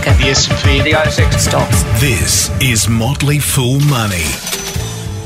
[0.00, 0.18] market.
[0.22, 1.82] The S&P, The ASX Stocks.
[2.00, 4.24] This is Motley Fool Money.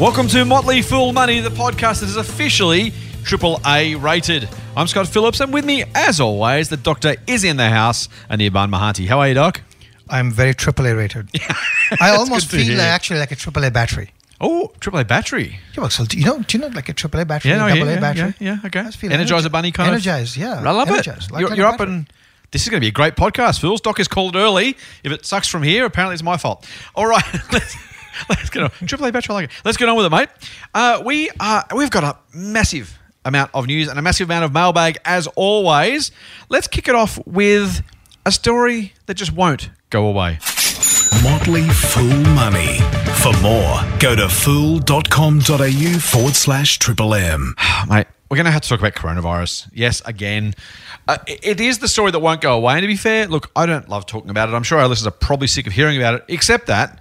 [0.00, 2.92] Welcome to Motley Fool Money, the podcast that is officially
[3.22, 4.48] triple A rated.
[4.76, 8.70] I'm Scott Phillips, and with me, as always, the doctor is in the house, Anirban
[8.70, 9.06] Mahanti.
[9.06, 9.60] How are you, Doc?
[10.08, 11.28] I'm very AAA rated.
[12.00, 12.80] I almost feel hear.
[12.80, 14.10] actually like a AAA battery.
[14.40, 15.60] Oh, triple A battery.
[15.74, 16.40] Yeah, well, so do you know?
[16.40, 17.52] Do you know like a AAA battery?
[17.52, 18.34] Yeah, no, double yeah, A yeah, battery.
[18.40, 18.80] yeah, yeah, okay.
[18.80, 20.42] I just feel Energizer energi- Bunny kind energized, of.
[20.42, 20.70] Energize, yeah.
[20.70, 21.32] I love energized, it.
[21.32, 21.94] like you're kind you're up battery.
[21.94, 22.06] and.
[22.54, 23.80] This is going to be a great podcast, Fools.
[23.80, 24.76] Doc has called early.
[25.02, 26.64] If it sucks from here, apparently it's my fault.
[26.94, 27.76] All right, let's,
[28.28, 28.70] let's get on.
[28.86, 29.50] Triple A like.
[29.64, 30.28] Let's get on with it, mate.
[30.72, 34.52] Uh, we are, we've got a massive amount of news and a massive amount of
[34.52, 36.12] mailbag, as always.
[36.48, 37.82] Let's kick it off with
[38.24, 40.38] a story that just won't go away.
[41.24, 42.78] Motley Fool Money.
[43.16, 47.56] For more, go to fool.com.au forward slash triple M.
[47.88, 49.70] mate, we're going to have to talk about coronavirus.
[49.72, 50.54] Yes, again.
[51.06, 52.74] Uh, it- is the story that won't go away.
[52.74, 54.54] And to be fair, look, I don't love talking about it.
[54.54, 56.98] I'm sure our listeners are probably sick of hearing about it, except that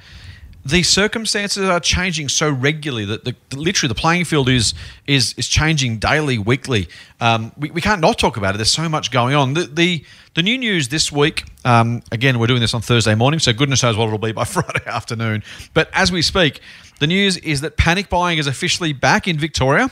[0.65, 4.73] the circumstances are changing so regularly that the, literally the playing field is
[5.07, 6.87] is is changing daily, weekly.
[7.19, 8.57] Um, we, we can't not talk about it.
[8.59, 9.53] There's so much going on.
[9.55, 10.05] The the,
[10.35, 11.43] the new news this week.
[11.65, 14.43] Um, again, we're doing this on Thursday morning, so goodness knows what it'll be by
[14.45, 15.43] Friday afternoon.
[15.73, 16.61] But as we speak,
[16.99, 19.91] the news is that panic buying is officially back in Victoria.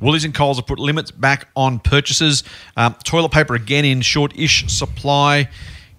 [0.00, 2.44] Woolies and Coles have put limits back on purchases.
[2.76, 5.48] Um, toilet paper again in short-ish supply.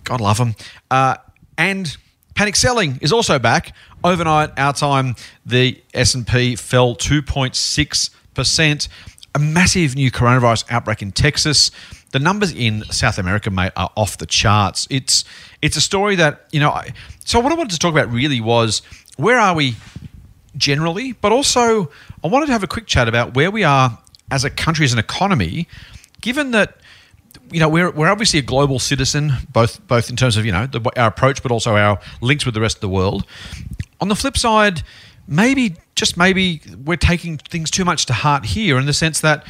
[0.03, 0.55] God love them.
[0.89, 1.17] Uh,
[1.57, 1.97] and
[2.35, 3.73] panic selling is also back.
[4.03, 8.87] Overnight, our time, the S&P fell 2.6%.
[9.35, 11.71] A massive new coronavirus outbreak in Texas.
[12.11, 14.87] The numbers in South America, mate, are off the charts.
[14.89, 15.25] It's
[15.61, 16.71] it's a story that you know.
[16.71, 16.93] I,
[17.25, 18.81] so what I wanted to talk about really was
[19.17, 19.75] where are we
[20.57, 21.89] generally, but also
[22.23, 23.97] I wanted to have a quick chat about where we are
[24.31, 25.67] as a country, as an economy,
[26.21, 26.77] given that
[27.51, 30.67] you know we're, we're obviously a global citizen, both both in terms of you know
[30.67, 33.25] the, our approach, but also our links with the rest of the world.
[34.01, 34.83] On the flip side,
[35.27, 39.45] maybe just maybe we're taking things too much to heart here, in the sense that.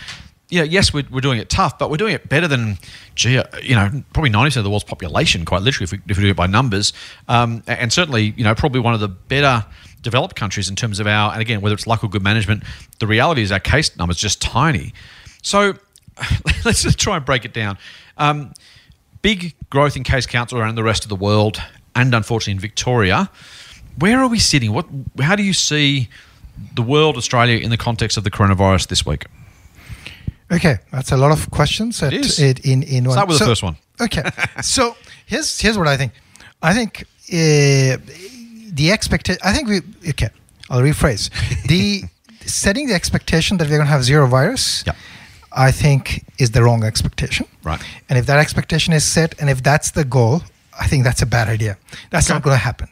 [0.50, 2.78] Yeah, yes, we're, we're doing it tough, but we're doing it better than,
[3.16, 6.16] gee, uh, you know, probably 90% of the world's population, quite literally, if we, if
[6.16, 6.94] we do it by numbers.
[7.28, 9.66] Um, and certainly, you know, probably one of the better
[10.07, 12.63] developed countries in terms of our, and again, whether it's luck or good management,
[13.00, 14.94] the reality is our case numbers just tiny.
[15.41, 15.73] So
[16.66, 17.78] let's just try and break it down.
[18.17, 18.53] Um,
[19.22, 21.62] big growth in case counts around the rest of the world,
[21.94, 23.29] and unfortunately in Victoria.
[24.00, 24.72] Where are we sitting?
[24.72, 24.85] What?
[25.19, 26.07] How do you see
[26.75, 29.25] the world, Australia, in the context of the coronavirus this week?
[30.50, 32.01] Okay, that's a lot of questions.
[32.01, 32.40] At, is.
[32.40, 33.13] it- in in one.
[33.13, 33.75] Start with the first one.
[34.00, 34.23] Okay,
[34.62, 36.12] so here's here's what I think.
[36.62, 37.03] I think
[37.34, 37.97] uh,
[38.78, 39.42] the expectation.
[39.44, 39.82] I think we.
[40.10, 40.30] Okay,
[40.70, 41.30] I'll rephrase.
[41.68, 42.04] The
[42.46, 44.84] setting the expectation that we're going to have zero virus.
[44.88, 44.94] Yeah.
[45.52, 47.48] I think is the wrong expectation.
[47.64, 47.82] Right.
[48.10, 50.44] And if that expectation is set, and if that's the goal,
[50.80, 51.78] I think that's a bad idea.
[52.12, 52.90] That's not going to happen.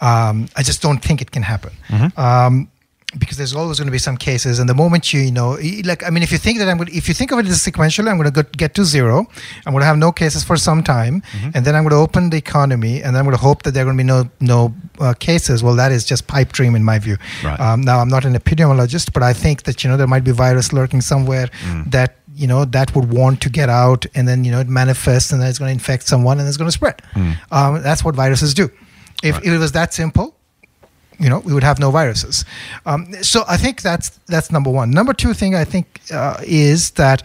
[0.00, 1.72] Um, I just don't think it can happen.
[1.88, 2.20] Mm-hmm.
[2.20, 2.68] Um,
[3.18, 6.02] because there's always going to be some cases, and the moment you, you know, like,
[6.02, 7.58] I mean, if you think that I'm going, to, if you think of it as
[7.62, 9.26] sequentially, I'm going to get to zero.
[9.66, 11.50] I'm going to have no cases for some time, Mm-hmm.
[11.54, 13.82] and then I'm going to open the economy, and I'm going to hope that there
[13.82, 15.62] are going to be no no uh, cases.
[15.62, 17.16] Well, that is just pipe dream in my view.
[17.44, 17.58] Right.
[17.60, 20.32] Um, now, I'm not an epidemiologist, but I think that you know there might be
[20.32, 21.90] virus lurking somewhere Mm.
[21.90, 25.32] that you know that would want to get out, and then you know it manifests,
[25.32, 27.02] and then it's going to infect someone, and it's going to spread.
[27.50, 28.70] Um, that's what viruses do.
[29.22, 30.34] If, if it was that simple,
[31.18, 32.44] you know, we would have no viruses.
[32.86, 34.90] Um, so I think that's that's number one.
[34.90, 37.22] Number two thing I think uh, is that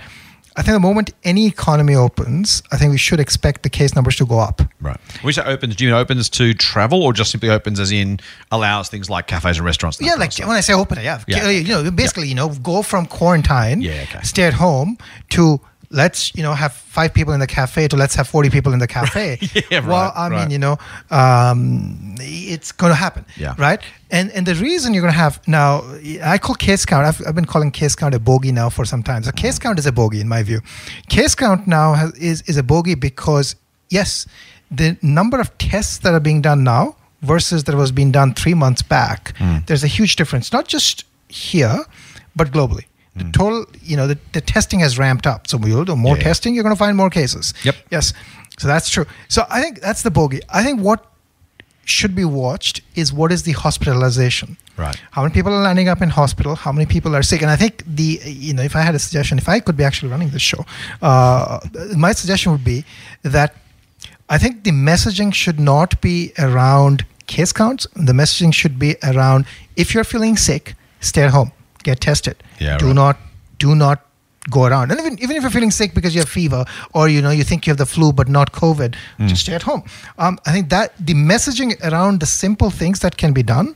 [0.55, 4.15] I think the moment any economy opens, I think we should expect the case numbers
[4.15, 4.61] to go up.
[4.81, 4.97] Right.
[5.21, 7.91] When you say opens, do you mean opens to travel, or just simply opens as
[7.91, 8.19] in
[8.51, 9.99] allows things like cafes and restaurants?
[9.99, 11.47] and Yeah, like when I say open, yeah, Yeah.
[11.49, 14.21] you know, basically, you know, go from quarantine, Yeah, okay.
[14.23, 14.97] stay at home,
[15.29, 15.59] to
[15.89, 18.79] let's you know have five people in the cafe to let's have forty people in
[18.79, 19.39] the cafe.
[19.71, 20.41] Yeah, well, right, I right.
[20.41, 20.77] mean, you know,
[21.11, 23.25] um, it's going to happen.
[23.37, 23.55] Yeah.
[23.57, 23.81] Right.
[24.11, 25.83] And and the reason you're going to have now,
[26.23, 27.05] I call case count.
[27.05, 29.23] I've, I've been calling case count a bogey now for some time.
[29.23, 30.61] So case count is a bogey in my view.
[31.09, 33.55] Case count now has, is is a bogey because
[33.89, 34.25] yes,
[34.71, 38.53] the number of tests that are being done now versus that was being done three
[38.53, 39.65] months back, Mm.
[39.67, 40.51] there's a huge difference.
[40.53, 41.79] Not just here,
[42.35, 42.85] but globally.
[43.17, 43.33] The Mm.
[43.33, 45.47] total, you know, the, the testing has ramped up.
[45.47, 47.53] So we'll do more Yeah, testing, you're going to find more cases.
[47.63, 47.75] Yep.
[47.91, 48.13] Yes.
[48.59, 49.05] So that's true.
[49.27, 50.41] So I think that's the bogey.
[50.49, 51.05] I think what
[51.85, 54.57] should be watched is what is the hospitalization.
[54.75, 54.99] Right.
[55.11, 56.55] How many people are landing up in hospital?
[56.55, 57.41] How many people are sick?
[57.41, 59.83] And I think the you know if I had a suggestion, if I could be
[59.83, 60.65] actually running this show,
[61.01, 61.59] uh,
[61.95, 62.83] my suggestion would be
[63.23, 63.55] that
[64.29, 67.87] I think the messaging should not be around case counts.
[67.95, 71.51] The messaging should be around if you're feeling sick, stay at home,
[71.91, 72.43] get tested.
[72.67, 72.95] Yeah, do right.
[73.03, 73.17] not
[73.65, 74.03] do not
[74.55, 74.91] go around.
[74.91, 76.63] And even even if you're feeling sick because you have fever
[76.93, 78.95] or you know you think you have the flu but not COVID,
[79.33, 79.83] just stay at home.
[80.17, 83.75] Um, I think that the messaging around the simple things that can be done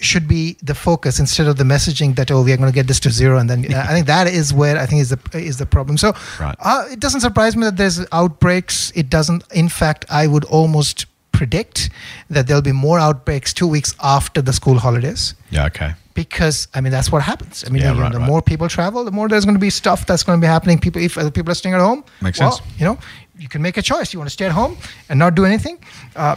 [0.00, 2.86] should be the focus instead of the messaging that oh we are going to get
[2.86, 3.60] this to zero and then
[3.90, 5.18] I think that is where I think is the
[5.50, 5.96] is the problem.
[5.96, 6.56] So Right.
[6.60, 8.92] uh, it doesn't surprise me that there's outbreaks.
[8.94, 9.44] It doesn't.
[9.52, 11.90] In fact, I would almost predict
[12.30, 15.66] that there'll be more outbreaks two weeks after the school holidays Yeah.
[15.66, 15.90] Okay.
[16.14, 17.64] Because I mean that's what happens.
[17.66, 18.26] I mean, Yeah, you know, right, the right.
[18.26, 20.78] more people travel, the more there's going to be stuff that's going to be happening.
[20.78, 22.66] People, if other people are staying at home, Makes well, sense.
[22.78, 22.98] You know,
[23.38, 24.12] you can make a choice.
[24.12, 24.76] You want to stay at home
[25.08, 25.78] and not do anything.
[26.14, 26.36] Uh,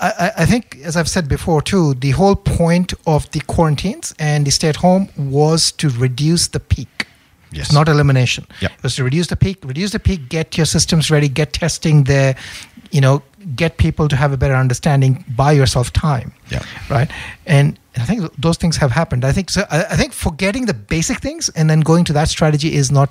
[0.00, 4.46] I, I- think, as I've said before too, the whole point of the quarantines and
[4.46, 7.06] the stay at home was to reduce the peak.
[7.52, 7.66] Yes.
[7.66, 8.46] It's not elimination.
[8.60, 8.72] Yep.
[8.78, 12.04] It was to reduce the peak, reduce the peak, get your systems ready, get testing
[12.04, 12.36] there,
[12.92, 13.22] you know,
[13.56, 16.32] get people to have a better understanding, buy yourself time.
[16.48, 16.62] Yeah.
[16.88, 17.10] Right.
[17.46, 19.24] And I think those things have happened.
[19.24, 19.64] I think so.
[19.70, 23.10] I, I think forgetting the basic things and then going to that strategy is not.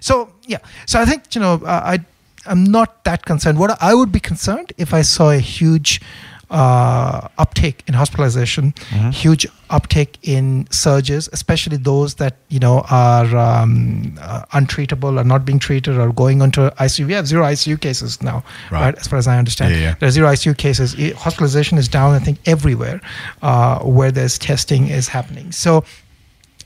[0.00, 0.58] So yeah.
[0.86, 2.00] So I think you know I
[2.46, 3.58] I'm not that concerned.
[3.58, 6.00] What I would be concerned if I saw a huge
[6.50, 8.72] uh, uptake in hospitalization,
[9.12, 15.44] huge uptake in surges, especially those that you know are um, uh, untreatable, are not
[15.44, 17.06] being treated, or going onto ICU.
[17.06, 18.80] We have zero ICU cases now, Right.
[18.80, 18.94] right?
[18.98, 19.94] As far as I understand, Yeah, yeah.
[20.00, 20.94] there are zero ICU cases.
[21.18, 23.00] Hospitalization is down, I think, everywhere
[23.42, 25.52] uh, where there's testing is happening.
[25.52, 25.84] So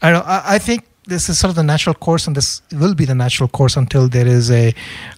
[0.01, 2.63] I, don't know, I, I think this is sort of the natural course, and this
[2.73, 4.73] will be the natural course until there is a,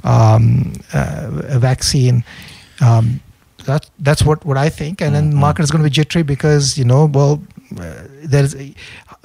[0.05, 2.25] um, uh, a vaccine.
[2.81, 3.20] Um,
[3.64, 5.00] that, that's what, what I think.
[5.00, 7.43] And then the market is going to be jittery because, you know, well,
[7.78, 8.75] uh, there's a,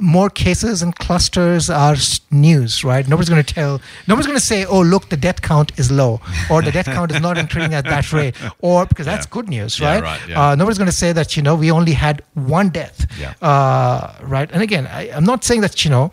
[0.02, 1.96] more cases and clusters are
[2.32, 3.08] news, right?
[3.08, 6.22] Nobody's going to tell, nobody's going to say, oh, look, the death count is low,
[6.50, 9.30] or the death count is not increasing at that rate, or because that's Yeah.
[9.32, 10.04] good news, Yeah, right?
[10.04, 10.50] right, yeah.
[10.52, 13.34] Uh, nobody's going to say that, you know, we only had one death, Yeah.
[13.42, 14.50] uh, right?
[14.52, 16.12] And again, I, I'm not saying that, you know,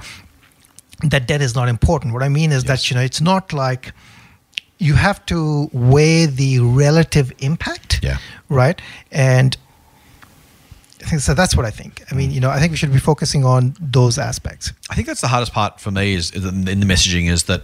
[1.04, 2.12] that death is not important.
[2.14, 2.68] What I mean is Yes.
[2.68, 3.92] that, you know, it's not like
[4.78, 8.18] you have to weigh the relative impact, Yeah.
[8.48, 8.80] right?
[9.10, 9.56] And
[11.02, 11.34] I think so.
[11.34, 12.02] That's what I think.
[12.10, 14.72] I mean, you know, I think we should be focusing on those aspects.
[14.90, 17.62] I think that's the hardest part for me is, in the messaging is that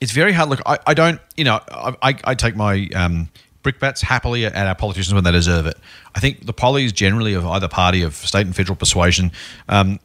[0.00, 0.48] it's very hard.
[0.48, 3.28] Look, I, I don't, you know, I, I, I take my um,
[3.62, 5.78] brickbats happily at our politicians when they deserve it.
[6.14, 9.30] I think the pollies generally of either party of state and federal persuasion,
[9.68, 10.00] um,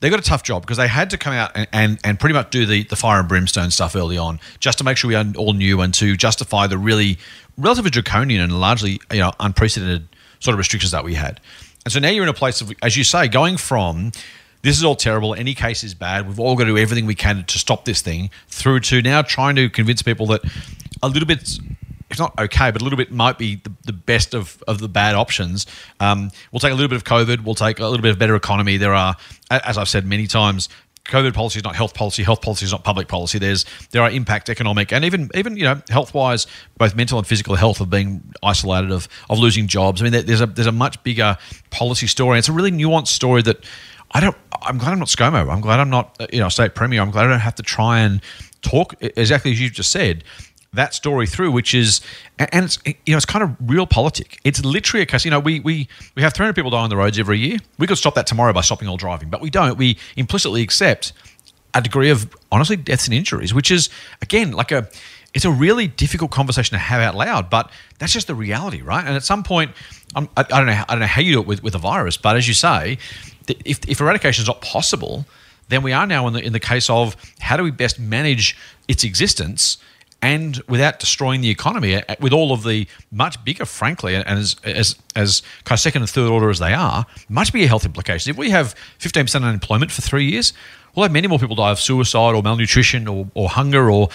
[0.00, 2.34] they got a tough job because they had to come out and, and, and pretty
[2.34, 5.16] much do the, the fire and brimstone stuff early on just to make sure we
[5.34, 7.18] all knew and to justify the really
[7.56, 10.08] relatively draconian and largely you know unprecedented
[10.40, 11.40] sort of restrictions that we had.
[11.84, 14.12] And so now you're in a place of, as you say, going from
[14.62, 17.14] this is all terrible, any case is bad, we've all got to do everything we
[17.14, 20.42] can to stop this thing, through to now trying to convince people that
[21.02, 21.58] a little bit,
[22.10, 24.88] if not okay, but a little bit might be the, the best of, of the
[24.88, 25.66] bad options.
[26.00, 28.34] Um, we'll take a little bit of COVID, we'll take a little bit of better
[28.34, 28.76] economy.
[28.76, 29.16] There are,
[29.50, 30.68] as I've said many times,
[31.08, 32.22] COVID policy is not health policy.
[32.22, 33.38] Health policy is not public policy.
[33.38, 36.46] There's there are impact economic and even even you know health wise,
[36.76, 40.02] both mental and physical health of being isolated of of losing jobs.
[40.02, 41.38] I mean, there's a there's a much bigger
[41.70, 42.38] policy story.
[42.38, 43.64] It's a really nuanced story that
[44.10, 44.36] I don't.
[44.60, 45.50] I'm glad I'm not ScoMo.
[45.50, 47.00] I'm glad I'm not uh, you know state premier.
[47.00, 48.20] I'm glad I don't have to try and
[48.60, 50.24] talk exactly as you just said
[50.74, 52.00] that story through, which is,
[52.38, 54.38] and it's you know it's kind of realpolitik.
[54.44, 55.24] It's literally a case.
[55.24, 57.58] You know, we we we have 300 people die on the roads every year.
[57.78, 59.76] We could stop that tomorrow by stopping all driving, but we don't.
[59.78, 61.12] We implicitly accept
[61.74, 63.88] a degree of honestly deaths and injuries, which is
[64.22, 64.88] again like a.
[65.34, 69.04] It's a really difficult conversation to have out loud, but that's just the reality, right?
[69.04, 69.72] And at some point,
[70.16, 70.84] I, I don't know.
[70.88, 72.96] I don't know how you do it with, with a virus, but as you say,
[73.46, 75.26] if, if eradication is not possible,
[75.68, 78.56] then we are now in the in the case of how do we best manage
[78.88, 79.76] its existence
[80.20, 84.56] and without destroying the economy uh, with all of the much bigger frankly and as
[84.64, 88.26] as as kind of second and third order as they are much bigger health implications
[88.28, 90.52] if we have 15% unemployment for 3 years
[90.94, 94.08] we'll have many more people die of suicide or malnutrition or, or hunger or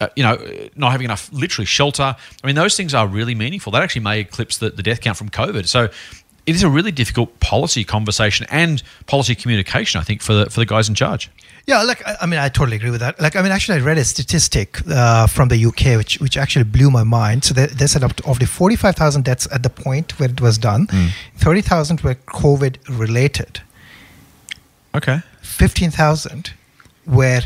[0.00, 0.38] uh, you know,
[0.76, 2.14] not having enough literally shelter.
[2.44, 3.72] I mean, those things are really meaningful.
[3.72, 5.66] That actually may eclipse the, the death count from COVID.
[5.66, 5.88] So
[6.46, 10.60] it is a really difficult policy conversation and policy communication, I think, for the, for
[10.60, 11.30] the guys in charge.
[11.70, 13.14] Yeah, like I I mean, I totally agree with that.
[13.20, 16.64] Like, I mean, actually, I read a statistic uh, from the UK, which which actually
[16.76, 17.44] blew my mind.
[17.44, 20.18] So they, they said up to, of the forty five thousand deaths at the point
[20.18, 20.86] where it was done,
[21.44, 23.60] thirty thousand were COVID related,
[24.94, 25.18] Okay.
[25.42, 26.52] fifteen thousand
[27.06, 27.42] were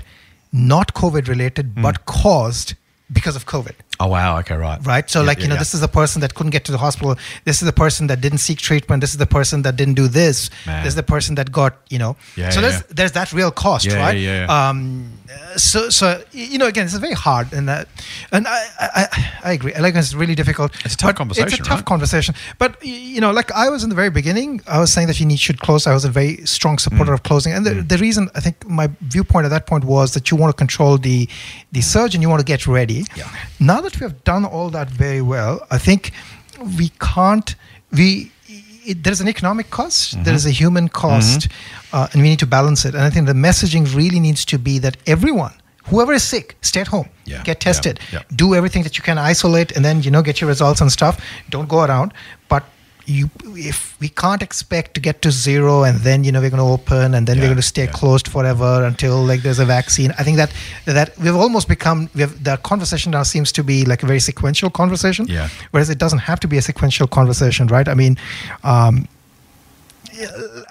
[0.53, 2.75] not COVID related but caused
[3.13, 3.75] because of COVID.
[4.03, 4.39] Oh wow.
[4.41, 4.57] Okay.
[4.57, 4.81] Right.
[4.93, 5.07] right?
[5.09, 5.65] So, Yeah, like, yeah, you know, yeah.
[5.65, 7.13] this is the person that couldn't get to the hospital.
[7.49, 9.01] This is the person that didn't seek treatment.
[9.05, 10.37] This is the person that didn't do this.
[10.67, 10.83] Man.
[10.85, 12.13] This is the person that got, you know.
[12.37, 14.19] Yeah, so there's there's that real cost, right?
[14.27, 14.59] yeah, yeah.
[14.69, 15.13] Um,
[15.69, 17.85] so so you know, again, it's very hard, and uh,
[18.35, 19.75] and I, I I- I agree.
[19.75, 20.71] I like, it's really difficult.
[20.85, 21.93] It's a tough conversation, It's a tough right?
[21.93, 22.33] conversation.
[22.63, 22.71] But
[23.15, 25.41] you know, like I was in the very beginning, I was saying that you need
[25.47, 25.87] should close.
[25.91, 27.19] I was a very strong supporter Mm.
[27.19, 30.25] of closing, and the, the reason I think my viewpoint at that point was that
[30.31, 31.29] you want to control the
[31.73, 33.01] the surge and you want to get ready.
[33.17, 33.29] Yeah.
[33.71, 36.11] Now that we have done all that very well, I think
[36.79, 37.49] we can't.
[37.99, 38.07] We
[38.91, 40.25] it, there's an economic cost, Mm-hmm.
[40.25, 41.41] there is a human cost,
[41.93, 42.95] uh, and we need to balance it.
[42.97, 45.55] And I think the messaging really needs to be that everyone,
[45.91, 48.23] whoever is sick, stay at home, Yeah, get yeah, tested, yeah.
[48.35, 51.15] do everything that you can, isolate, and then you know get your results and stuff.
[51.51, 52.13] Don't go around,
[52.49, 52.63] but.
[53.05, 56.63] You, if we can't expect to get to zero and then you know we're going
[56.63, 57.91] to open and then Yeah, we're going to stay yeah.
[57.91, 60.13] closed forever until like there's a vaccine.
[60.19, 60.53] I think that
[60.85, 64.21] that we've almost become we have that conversation now seems to be like a very
[64.21, 65.27] sequential conversation.
[65.27, 65.49] Yeah.
[65.73, 67.89] Whereas it doesn't have to be a sequential conversation, right?
[67.89, 68.17] I mean,
[68.63, 69.09] um,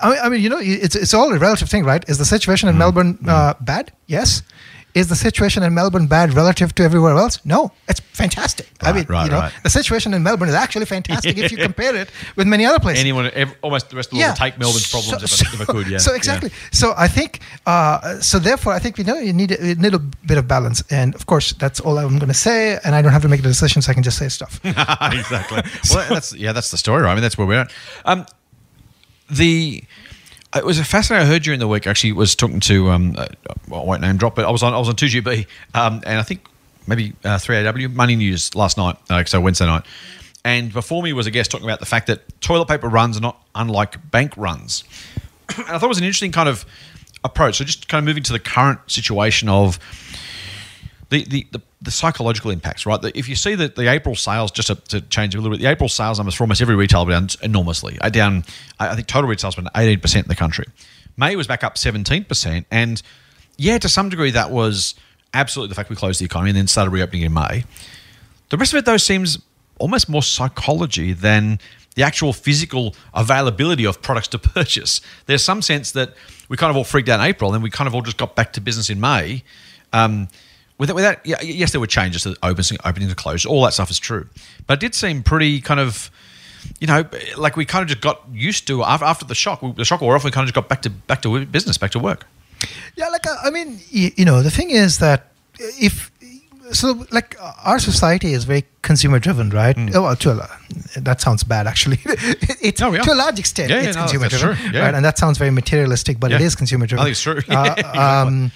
[0.01, 2.07] I mean, you know, it's it's all a relative thing, right?
[2.09, 2.75] Is the situation Mm-hmm.
[2.75, 3.91] in Melbourne uh, bad?
[4.07, 4.43] Yes.
[4.93, 7.43] Is the situation in Melbourne bad relative to everywhere else?
[7.45, 8.69] No, it's fantastic.
[8.81, 9.53] I mean, right, you know, right.
[9.63, 13.01] the situation in Melbourne is actually fantastic if you compare it with many other places
[13.01, 15.69] Anyone, ev almost the rest of the world would take Melbourne's problems if, I, if
[15.69, 15.87] I could.
[15.87, 15.97] Yeah.
[16.07, 16.17] so yeah.
[16.17, 16.51] exactly.
[16.71, 17.39] So I think.
[17.65, 20.83] Uh, so therefore, I think we know you need a, a little bit of balance,
[20.89, 23.41] and of course, that's all I'm going to say, and I don't have to make
[23.41, 24.59] the decision, so I can just say stuff.
[24.63, 25.61] exactly.
[25.93, 27.03] Well, that's yeah, that's the story.
[27.03, 27.11] Right?
[27.11, 27.73] I mean, that's where we're at.
[28.05, 28.25] Um,
[29.29, 29.83] the
[30.55, 31.27] it was a fascinating.
[31.27, 31.87] I heard during the week.
[31.87, 33.27] Actually, was talking to um, uh,
[33.67, 36.01] well, I won't name drop, but I was on I was on two GB, um,
[36.05, 36.45] and I think
[36.87, 38.97] maybe uh, three AW Money News last night.
[39.09, 39.83] Uh, so Wednesday night.
[40.43, 43.21] And before me was a guest talking about the fact that toilet paper runs are
[43.21, 44.83] not unlike bank runs.
[45.57, 46.65] and I thought it was an interesting kind of
[47.23, 47.57] approach.
[47.57, 49.79] So just kind of moving to the current situation of
[51.09, 52.99] the, the, the, the psychological impacts, right?
[53.15, 55.69] If you see that the April sales, just to, to change a little bit, the
[55.69, 57.97] April sales numbers for almost every retailer down enormously.
[57.99, 58.43] Uh, Down,
[58.79, 60.65] I I think total retail spent 18% in the country.
[61.17, 62.65] May was back up 17%.
[62.71, 63.01] And
[63.57, 64.95] yeah, to some degree, that was
[65.33, 67.63] absolutely the fact we closed the economy and then started reopening in May.
[68.49, 69.39] The rest of it, though, seems
[69.79, 71.59] almost more psychology than
[71.95, 75.01] the actual physical availability of products to purchase.
[75.25, 76.13] There's some sense that
[76.47, 78.35] we kind of all freaked out in April, and we kind of all just got
[78.35, 79.43] back to business in May.
[79.93, 80.27] Um,
[80.81, 83.45] without, without, yeah, yes, there were changes to opening, opening to close.
[83.45, 84.27] All that stuff is true,
[84.65, 86.09] but it did seem pretty kind of,
[86.79, 87.05] you know,
[87.37, 89.61] like we kind of just got used to after, after the shock.
[89.75, 90.23] The shock wore off.
[90.23, 92.25] We kind of just got back to back to business, back to work.
[92.95, 95.27] Yeah, like uh, I mean, you, you know, the thing is that
[95.59, 96.11] if
[96.71, 99.75] so, like our society is very consumer driven, right?
[99.93, 100.49] Oh, well, to a,
[100.97, 101.99] that sounds bad, actually.
[102.05, 102.79] it's.
[102.81, 104.73] No, to a large extent, Yeah, yeah, it's no, consumer that's driven.
[104.73, 104.81] Yeah.
[104.81, 104.93] right?
[104.95, 106.47] And that sounds very materialistic, but it Yeah.
[106.47, 107.01] is consumer driven.
[107.01, 107.41] I think it's true.
[107.49, 108.51] Uh, um,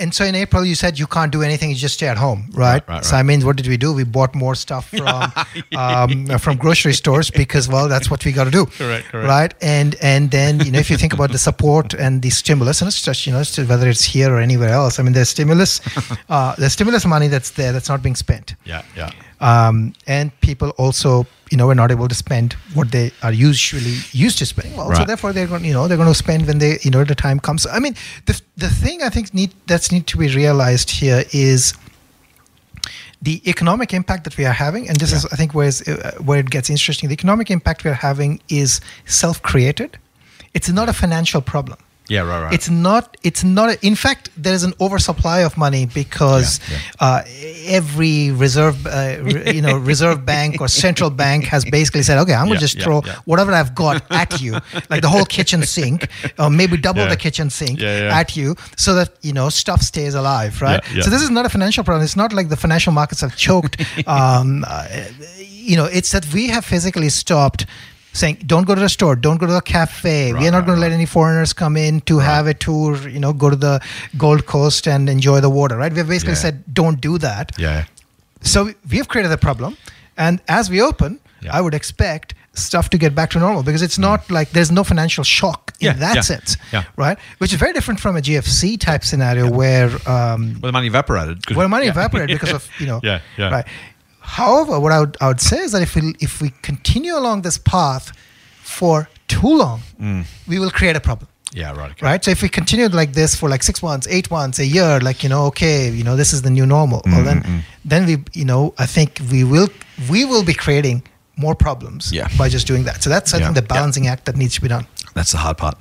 [0.00, 2.46] and so in April, you said you can't do anything; you just stay at home,
[2.52, 2.66] right?
[2.86, 3.92] Right, right, So I mean, what did we do?
[3.92, 5.32] We bought more stuff from
[5.76, 9.28] um, from grocery stores because, well, that's what we got to do, Correct, correct.
[9.28, 9.54] right?
[9.60, 12.88] And and then you know, if you think about the support and the stimulus, and
[12.88, 14.98] it's just you know, it's whether it's here or anywhere else.
[14.98, 15.80] I mean, there's stimulus,
[16.28, 19.10] uh, there's stimulus money that's there that's not being spent Yeah, yeah.
[19.40, 23.96] Um, and people also you know are not able to spend what they are usually
[24.12, 24.76] used to spending.
[24.76, 27.04] Well so therefore they're going you know they're going to spend when they you know
[27.04, 27.66] the time comes.
[27.66, 27.94] I mean
[28.26, 31.74] the the thing i think need that's need to be realized here is
[33.22, 36.12] the economic impact that we are having and this is i think where, is, uh,
[36.24, 37.08] where it gets interesting.
[37.08, 39.98] The economic impact we are having is self-created.
[40.54, 42.54] It's not a financial problem Yeah, right, right.
[42.54, 43.16] it's not.
[43.22, 43.70] It's not.
[43.70, 47.22] A, in fact, there is an oversupply of money because Yeah, Uh,
[47.80, 52.32] every reserve, uh, re- you know, reserve bank or central bank has basically said, "Okay,
[52.34, 53.16] I'm Yeah, gonna just yeah, throw yeah.
[53.24, 54.52] whatever I've got at you,
[54.90, 56.08] like the whole kitchen sink,
[56.38, 57.08] or maybe double Yeah.
[57.14, 58.18] the kitchen sink Yeah, yeah.
[58.20, 60.80] at you, so that you know stuff stays alive, right?
[60.84, 61.02] Yeah, yeah.
[61.04, 62.04] So this is not a financial problem.
[62.04, 63.74] It's not like the financial markets have choked.
[64.06, 64.86] um, uh,
[65.68, 67.66] you know, it's that we have physically stopped.
[68.20, 70.32] Saying, don't go to the store, don't go to the cafe.
[70.32, 72.54] Right, we are not right, going to let any foreigners come in to have a
[72.54, 73.80] tour, you know, go to the
[74.16, 75.92] Gold Coast and enjoy the water, right?
[75.92, 76.46] We've basically Yeah.
[76.46, 77.52] said, don't do that.
[77.58, 77.84] yeah.
[78.52, 78.58] So
[78.90, 79.76] we have created a problem.
[80.16, 81.50] And as we open, Yeah.
[81.52, 81.56] Mm.
[81.58, 84.82] I would expect stuff to get back to normal because it's not like there's no
[84.92, 86.84] financial shock in Yeah, that yeah, sense, yeah.
[86.96, 87.18] right?
[87.40, 91.38] Which is very different from a GFC type scenario where um, Well, the money evaporated.
[91.58, 91.92] where money yeah.
[91.96, 93.50] evaporated because of you know Yeah, yeah.
[93.56, 93.66] right
[94.38, 97.42] however what I would, I would say is that if we if we continue along
[97.42, 98.12] this path
[98.78, 99.80] for too long
[100.50, 101.90] we will create a problem Yeah, right.
[101.92, 102.04] Okay.
[102.10, 104.92] right so if we continue like this for like six months eight months a year
[105.08, 107.58] like you know okay you know this is the new normal then Mm-hmm.
[107.92, 109.68] then we you know i think we will
[110.12, 111.02] we will be creating
[111.44, 112.28] more problems Yeah.
[112.38, 113.76] by just doing that so that's i Yeah, think the yeah.
[113.78, 114.84] balancing act that needs to be done
[115.18, 115.76] That's the hard part,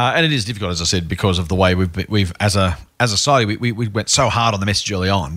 [0.00, 2.54] uh, and it is difficult, as I said, because of the way we've we've as
[2.64, 2.66] a
[3.04, 5.30] as a society we, we, we went so hard on the message early on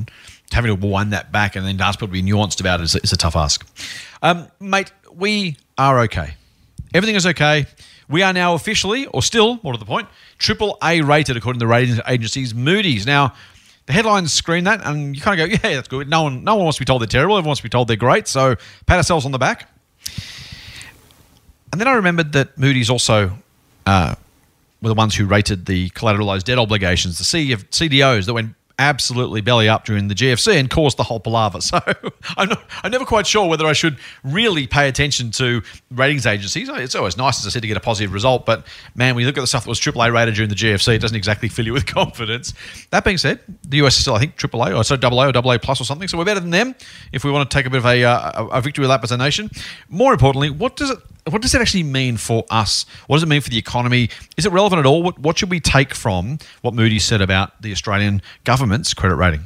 [0.52, 2.96] having to wind that back and then ask people to be nuanced about it is,
[2.96, 3.66] is a tough ask.
[4.22, 6.36] Um, mate, we are okay.
[6.94, 7.66] Everything is okay.
[8.10, 11.66] We are now officially, or still, more to the point, triple A rated according to
[11.66, 13.06] the ratings agencies Moody's.
[13.06, 13.34] Now,
[13.86, 16.56] the headlines screen that, and you kind of go, "Yeah, that's good." No one, no
[16.56, 17.36] one wants to be told they're terrible.
[17.36, 18.28] Everyone wants to be told they're great.
[18.28, 19.70] So, pat ourselves on the back.
[21.72, 23.38] And then I remembered that Moody's also
[23.86, 24.16] uh,
[24.82, 29.68] were the ones who rated the collateralized debt obligations, the CDOs that went absolutely belly
[29.68, 31.60] up during the GFC and caused the whole palaver.
[31.68, 31.82] So
[32.38, 36.70] I'm, not, I'm never quite sure whether I should really pay attention to ratings agencies.
[36.70, 38.46] It's always nice, as I said, to get a positive result.
[38.46, 38.66] But
[38.96, 41.00] man, when you look at the stuff that was AAA rated during the GFC, it
[41.00, 42.54] doesn't exactly fill you with confidence.
[42.92, 45.58] That being said, the US is still, I think, AAA or so AA or AA
[45.58, 46.08] plus or something.
[46.08, 46.76] So we're better than them
[47.12, 49.18] if we want to take a bit of a, uh, a victory lap as a
[49.18, 49.50] nation.
[49.90, 52.86] More importantly, what does it what does it actually mean for us?
[53.08, 54.10] What does it mean for the economy?
[54.38, 55.04] Is it relevant at all?
[55.04, 59.42] What, what should we take from what Moody's said about the Australian government's credit rating?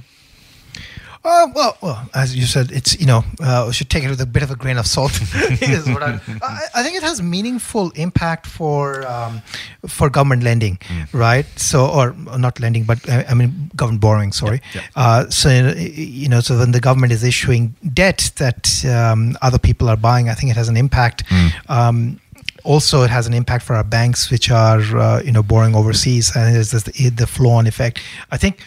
[1.23, 4.21] Uh, well, well, as you said, it's you know uh, we should take it with
[4.21, 5.11] a bit of a grain of salt.
[5.61, 9.43] is what I, I, I, think it has meaningful impact for um,
[9.85, 11.07] for government lending, mm.
[11.13, 11.45] right?
[11.57, 14.31] So, or not lending, but uh, I mean government borrowing.
[14.31, 14.61] Sorry.
[14.95, 19.89] Uh, so you know, so when the government is issuing debt that um, other people
[19.89, 21.25] are buying, I think it has an impact.
[21.25, 21.69] Mm.
[21.69, 22.19] Um,
[22.63, 26.35] also, it has an impact for our banks, which are uh, you know borrowing overseas,
[26.35, 27.99] and there's the, the flow-on effect.
[28.31, 28.63] I think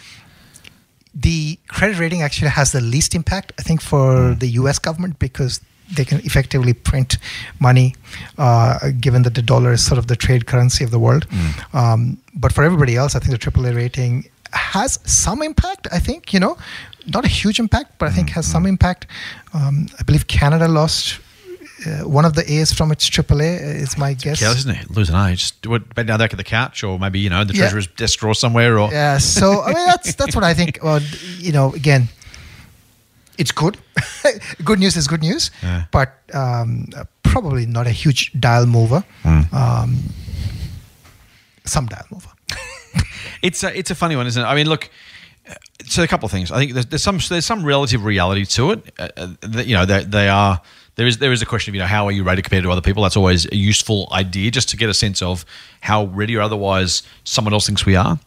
[1.25, 4.39] the credit rating actually has the least impact, I think, for hmm.
[4.43, 4.77] the U.S.
[4.77, 5.59] government because
[5.97, 7.17] they can effectively print
[7.59, 7.95] money,
[8.37, 11.27] uh, given that the dollar is sort of the trade currency of the world.
[11.29, 11.75] Mm.
[11.79, 15.87] Um, but for everybody else, I think the AAA rating has some impact.
[15.91, 16.57] I think you know,
[17.05, 18.33] not a huge impact, but I think mm.
[18.33, 18.73] has some hmm.
[18.73, 19.07] impact.
[19.53, 21.19] Um, I believe Canada lost
[21.85, 24.41] uh, one of the A's from its AAA is my guess.
[24.41, 24.89] Yeah, isn't it?
[24.89, 25.35] Losing eye.
[25.35, 27.97] Just bend down there at the couch, or maybe you know the treasurer's yeah.
[27.97, 29.17] desk drawer somewhere, or yeah.
[29.17, 30.79] So I mean, that's that's what I think.
[30.85, 31.01] Well,
[31.39, 32.09] you know, again,
[33.39, 33.77] it's good.
[34.63, 35.85] good news is good news, yeah.
[35.91, 36.89] but um,
[37.23, 39.03] probably not a huge dial mover.
[39.23, 39.51] Mm.
[39.51, 39.97] Um,
[41.63, 42.29] some dial mover.
[43.41, 44.45] it's a it's a funny one, isn't it?
[44.45, 44.91] I mean, look
[45.85, 46.51] so a couple of things.
[46.51, 48.93] I think there's, there's some there's some relative reality to it.
[48.97, 50.61] Uh, uh that, you know, they, they are
[50.95, 52.71] there is there is a question of you know how are you rated compared to
[52.71, 53.03] other people.
[53.03, 55.45] That's always a useful idea just to get a sense of
[55.81, 58.19] how ready or otherwise someone else thinks we are.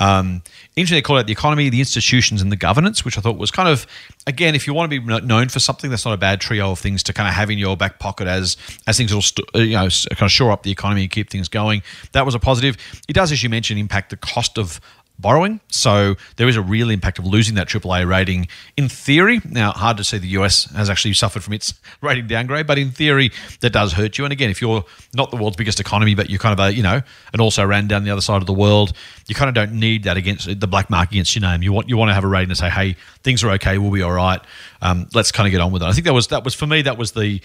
[0.00, 0.42] Um,
[0.74, 3.52] interesting, they call it the economy, the institutions, and the governance, which I thought was
[3.52, 3.86] kind of,
[4.26, 6.80] again, if you want to be known for something, that's not a bad trio of
[6.80, 8.56] things to kind of have in your back pocket as
[8.88, 11.48] as things will, st- you know, kind of shore up the economy and keep things
[11.48, 11.82] going.
[12.12, 12.76] That was a positive.
[13.08, 14.80] It does, as you mentioned, impact the cost of
[15.18, 15.60] borrowing.
[15.68, 19.40] So there is a real impact of losing that AAA rating in theory.
[19.48, 22.90] Now, hard to see the US has actually suffered from its rating downgrade, but in
[22.90, 24.24] theory, that does hurt you.
[24.24, 26.82] And again, if you're not the world's biggest economy, but you're kind of a, you
[26.82, 27.00] know,
[27.32, 28.92] and also ran down the other side of the world,
[29.28, 31.62] you kind of don't need that against the black mark against your name.
[31.62, 33.92] You want you want to have a rating to say, hey, things are okay, we'll
[33.92, 34.40] be all right.
[34.80, 35.86] Um, let's kind of get on with it.
[35.86, 37.40] I think that was that was for me that was the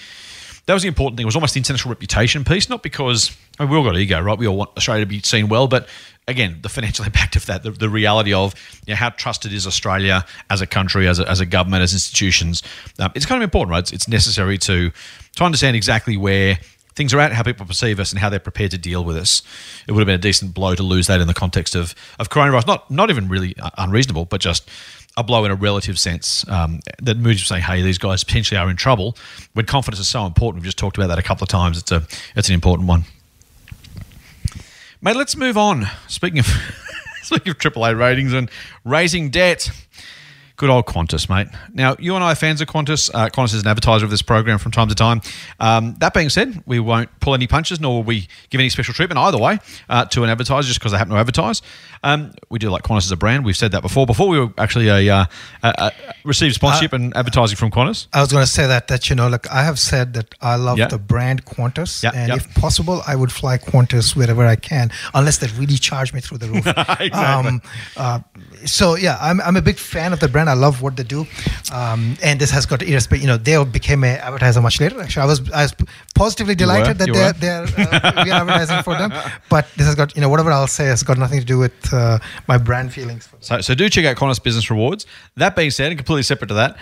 [0.68, 1.24] that was the important thing.
[1.24, 4.20] It was almost the international reputation piece, not because I mean, we all got ego,
[4.20, 4.38] right?
[4.38, 5.88] We all want Australia to be seen well, but
[6.28, 8.54] again, the financial impact of that, the, the reality of
[8.86, 11.94] you know, how trusted is Australia as a country, as a, as a government, as
[11.94, 12.63] institutions.
[13.00, 13.80] Um, it's kind of important, right?
[13.80, 14.92] It's, it's necessary to
[15.36, 16.58] to understand exactly where
[16.96, 19.44] things are at, how people perceive us, and how they're prepared to deal with us.
[19.88, 22.30] It would have been a decent blow to lose that in the context of of
[22.30, 22.68] coronavirus.
[22.68, 24.70] Not not even really unreasonable, but just
[25.16, 26.48] a blow in a relative sense.
[26.48, 29.18] Um, that Moody's saying, "Hey, these guys potentially are in trouble."
[29.54, 31.78] When confidence is so important, we've just talked about that a couple of times.
[31.78, 32.04] It's a
[32.36, 33.06] it's an important one.
[35.00, 35.86] Mate, let's move on.
[36.08, 36.48] Speaking of
[37.22, 38.50] speaking of AAA ratings and
[38.84, 39.70] raising debt.
[40.58, 41.48] Good old Qantas, mate.
[41.72, 43.12] Now, you and I are fans of Qantas.
[43.13, 45.22] Uh, Qantas is an advertiser of this program from time to time.
[45.60, 48.96] Um, that being said, we won't pull any punches, nor will we give any special
[48.96, 51.62] treatment either way uh, to an advertiser just because they happen to advertise.
[52.04, 53.46] Um, we do like Qantas as a brand.
[53.46, 54.08] We've said that before.
[54.08, 55.26] Before we were actually a, uh,
[55.62, 55.91] a, a
[56.24, 58.08] received sponsorship uh, and advertising from Qantas.
[58.12, 60.56] I was going to say that that you know, like I have said that I
[60.56, 65.38] love the brand Qantas, and if possible, I would fly Qantas wherever I can, unless
[65.38, 66.65] they really charge me through the roof.
[67.00, 67.12] exactly.
[67.12, 67.62] Um,
[67.96, 68.22] uh,
[68.65, 70.50] so yeah, I'm, I'm a big fan of the brand.
[70.50, 71.26] I love what they do,
[71.72, 73.22] um, and this has got irrespective.
[73.22, 75.02] You know, they became an advertiser much later.
[75.02, 75.76] Actually, I was I was
[76.15, 79.12] positively delighted that they're they're uh, we are advertising for them.
[79.50, 81.93] But this has got you know whatever I'll say has got nothing to do with
[81.93, 83.30] uh, my brand feelings.
[83.39, 85.06] So so do check out Qantas Business Rewards.
[85.36, 86.78] That being said, and completely separate to that,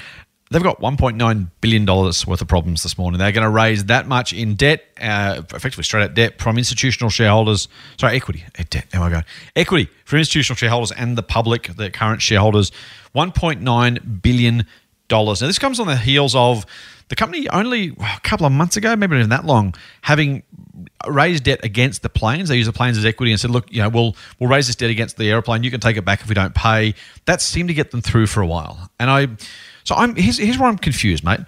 [0.51, 3.17] They've got $1.9 billion worth of problems this morning.
[3.17, 7.10] They're going to raise that much in debt, uh, effectively straight out debt from institutional
[7.10, 7.67] shareholders.
[7.99, 8.45] Sorry, equity.
[8.58, 8.86] Uh, debt.
[8.91, 9.21] There I go.
[9.55, 12.71] Equity from institutional shareholders and the public, the current shareholders.
[13.15, 14.67] $1.9 billion.
[15.10, 16.65] Now this comes on the heels of
[17.10, 20.43] the company only a couple of months ago, maybe not even that long, having
[21.08, 22.49] raised debt against the planes.
[22.49, 24.75] They used the planes as equity and said, "Look, you know, we'll we'll raise this
[24.75, 25.63] debt against the airplane.
[25.63, 28.27] You can take it back if we don't pay." That seemed to get them through
[28.27, 28.89] for a while.
[28.99, 29.27] And I,
[29.86, 31.39] so I'm here's here's where I'm confused, mate.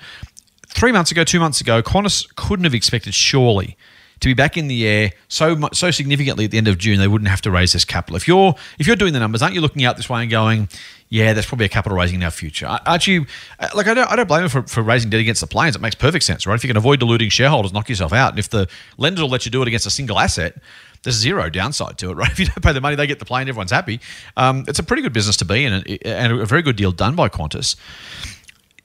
[0.70, 3.76] Three months ago, two months ago, Qantas couldn't have expected surely
[4.20, 7.08] to be back in the air so so significantly at the end of June, they
[7.08, 8.16] wouldn't have to raise this capital.
[8.16, 10.70] If you're if you're doing the numbers, aren't you looking out this way and going,
[11.10, 12.66] yeah, there's probably a capital raising in our future.
[12.66, 13.26] Aren't you?
[13.60, 15.76] uh, Like I don't, I don't blame them for, for raising debt against the planes.
[15.76, 16.56] It makes perfect sense, right?
[16.56, 18.32] If you can avoid diluting shareholders, knock yourself out.
[18.32, 20.56] And if the lenders will let you do it against a single asset,
[21.04, 22.32] there's zero downside to it, right?
[22.38, 24.00] If you don't pay the money, they get the plane, everyone's happy.
[24.36, 27.16] Um, it's a pretty good business to be in, and, a very good deal done
[27.16, 27.76] by Qantas.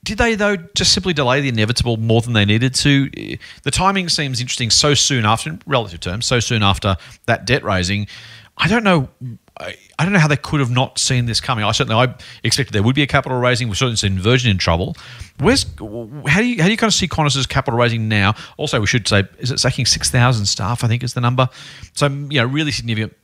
[0.05, 3.09] Did they though just simply delay the inevitable more than they needed to?
[3.63, 4.71] The timing seems interesting.
[4.71, 6.97] So soon after, in relative terms, so soon after
[7.27, 8.09] that debt raising,
[8.57, 9.09] I don't know.
[10.03, 11.65] I don't know how they could have not seen this coming.
[11.65, 12.13] I certainly I
[12.43, 13.69] expected there would be a capital raising.
[13.69, 14.97] We've certainly seen Virgin in trouble.
[15.39, 15.65] Where's
[16.27, 18.35] how do you how do you kind of see Qantas's capital raising now?
[18.57, 20.83] Also, we should say is it sacking six thousand staff?
[20.83, 21.49] I think is the number.
[21.93, 23.15] So you know, really significant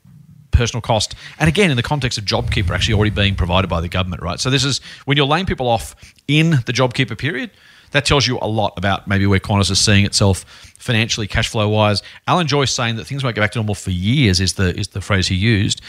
[0.52, 1.16] personal cost.
[1.40, 4.38] And again, in the context of JobKeeper actually already being provided by the government, right?
[4.38, 5.96] So this is when you're laying people off
[6.28, 7.50] in the JobKeeper period.
[7.92, 10.44] That tells you a lot about maybe where Qantas is seeing itself
[10.78, 12.02] financially, cash flow wise.
[12.26, 14.88] Alan Joyce saying that things won't go back to normal for years is the is
[14.88, 15.80] the phrase he used.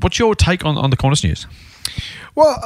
[0.00, 1.46] What's your take on, on the Qantas news?
[2.34, 2.58] Well,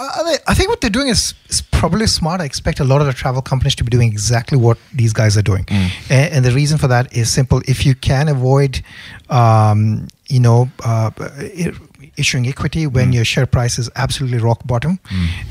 [0.47, 2.41] I, think what they're doing is, is probably smart.
[2.41, 5.37] I expect a lot of the travel companies to be doing exactly what these guys
[5.37, 5.93] are doing, and,
[6.33, 7.61] and the reason for that is simple.
[7.67, 8.81] If you can avoid,
[9.29, 11.11] um, you know, uh,
[12.19, 14.99] issuing equity when your share price is absolutely rock bottom,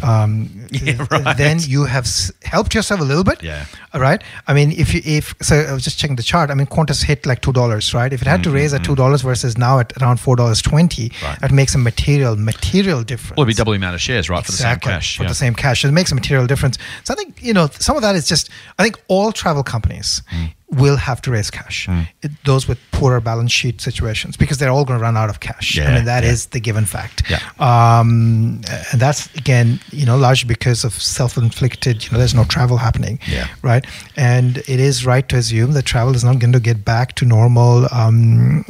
[0.04, 1.38] um, Yeah, right.
[1.38, 3.42] then you have s- helped yourself a little bit.
[3.42, 3.66] Yeah.
[3.94, 4.22] All right.
[4.48, 6.50] I mean, if you if so, I was just checking the chart.
[6.50, 8.12] I mean, Qantas hit like two dollars, right?
[8.12, 11.10] If it had to raise at two dollars versus now at around four dollars twenty,
[11.10, 11.26] Mm-hmm.
[11.26, 11.40] Right.
[11.42, 14.46] that makes a material material difference Well, it'd be double the amount of shares, right,
[14.46, 15.18] for the same cash.
[15.18, 15.30] for yeah.
[15.30, 15.86] the same cash.
[15.86, 16.78] It makes a material difference.
[17.04, 18.50] So I think you know some of that is just.
[18.78, 20.54] I think all travel companies Mm.
[20.70, 21.88] Will have to raise cash.
[22.22, 25.40] It, those with poorer balance sheet situations because they're all going to run out of
[25.40, 25.80] cash.
[25.80, 26.50] I mean that is yeah.
[26.54, 27.24] the given fact.
[27.30, 27.40] Yeah.
[27.60, 32.04] Um, and that's again, you know, largely because of self-inflicted.
[32.04, 33.20] You know, there's no travel happening.
[33.28, 33.48] Yeah.
[33.62, 33.86] Right.
[34.18, 37.26] And it is right to assume that travel is not going to get back to
[37.26, 37.88] normal.
[37.92, 38.66] Um,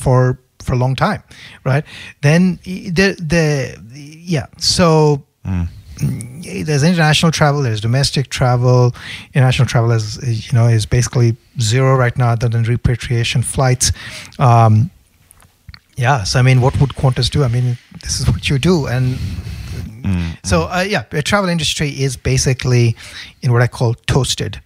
[0.00, 1.22] for for a long time,
[1.64, 1.84] right?
[2.22, 4.46] Then y- the the yeah.
[4.58, 5.68] So mm,
[6.00, 8.94] there's international travel, there's domestic travel.
[9.34, 13.92] International travel is, you know is basically zero right now, other than repatriation flights.
[14.38, 14.90] Um,
[15.96, 16.24] yeah.
[16.24, 17.44] So I mean, what would Qantas do?
[17.44, 19.18] I mean, this is what you do, and
[20.42, 22.96] so uh, yeah, the travel industry is basically
[23.42, 24.60] in what I call toasted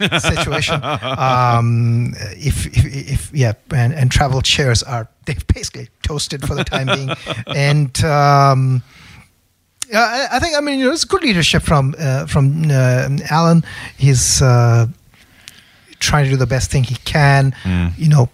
[0.18, 0.80] situation.
[0.82, 6.64] Um, if, if, if yeah, and, and travel chairs are they've basically toasted for the
[6.64, 7.10] time being,
[7.56, 8.04] and.
[8.04, 8.82] Um,
[9.90, 13.08] yeah, I, I think I mean you know it's good leadership from uh, from uh,
[13.30, 13.64] Alan.
[13.96, 14.86] He's uh,
[15.98, 17.54] trying to do the best thing he can.
[17.96, 18.28] You know,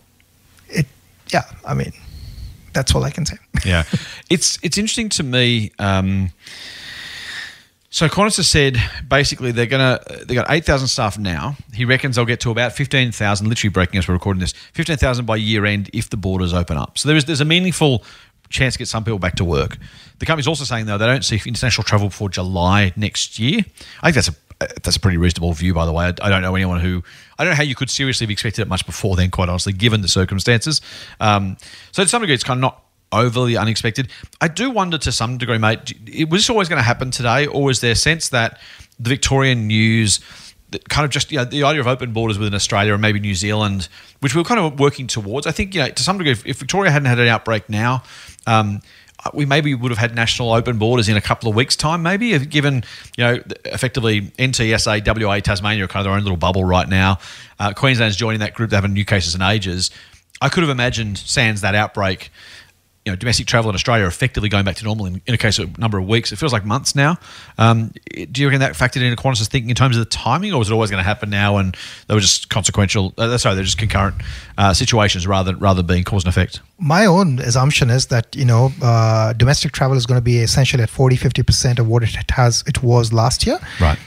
[0.69, 0.87] it.
[1.33, 1.93] Yeah, I mean,
[2.73, 3.37] that's all I can say.
[3.65, 3.85] yeah,
[4.31, 5.73] it's it's interesting to me.
[5.79, 6.31] Um,
[7.97, 8.77] so Qantas has said
[9.09, 11.57] basically they're gonna they got eight thousand staff now.
[11.73, 13.49] He reckons they'll get to about fifteen thousand.
[13.49, 16.77] Literally breaking as we're recording this, fifteen thousand by year end if the borders open
[16.77, 16.99] up.
[16.99, 18.05] So there is there's a meaningful
[18.49, 19.77] chance to get some people back to work.
[20.19, 23.65] The company's also saying though they don't see international travel before July next year.
[24.03, 26.07] I think that's a that's a pretty reasonable view, by the way.
[26.07, 27.03] I, I don't know anyone who
[27.39, 29.73] I don't know how you could seriously have expected it much before then, quite honestly,
[29.73, 30.81] given the circumstances.
[31.21, 31.57] Um,
[31.93, 32.83] so to some degree, it's kind of not
[33.13, 34.09] overly unexpected.
[34.41, 35.95] I do wonder to some degree, mate,
[36.29, 38.59] was this always going to happen today, or was there a sense that
[38.99, 40.21] the Victorian news,
[40.89, 43.35] kind of just you know, the idea of open borders within Australia and maybe New
[43.35, 43.89] Zealand,
[44.21, 45.47] which we are kind of working towards?
[45.47, 48.03] I think you know to some degree, if, if Victoria hadn't had an outbreak now.
[48.47, 48.81] Um,
[49.35, 52.39] we maybe would have had national open borders in a couple of weeks' time, maybe,
[52.39, 52.85] given,
[53.17, 56.89] you know, effectively NT, SA, WA, Tasmania are kind of their own little bubble right
[56.89, 57.19] now.
[57.59, 59.91] Uh, Queensland's joining that group, they haven't new cases in ages.
[60.41, 62.31] I could have imagined, sans that outbreak,
[63.07, 65.39] you know, domestic travel in Australia are effectively going back to normal in, in a
[65.39, 66.33] case of a number of weeks.
[66.33, 67.17] It feels like months now.
[67.57, 67.93] Um,
[68.33, 70.69] do you reckon that factored into Qantas' thinking in terms of the timing, or was
[70.71, 71.77] it always going to happen now and
[72.09, 73.15] they were just consequential?
[73.17, 74.17] Uh, sorry, they're just concurrent
[74.59, 76.61] uh, situations rather rather than being cause and effect?
[76.81, 80.83] My own assumption is that you know uh, domestic travel is going to be essentially
[80.83, 83.99] at 40 50 percent of what it has it was last year, Right.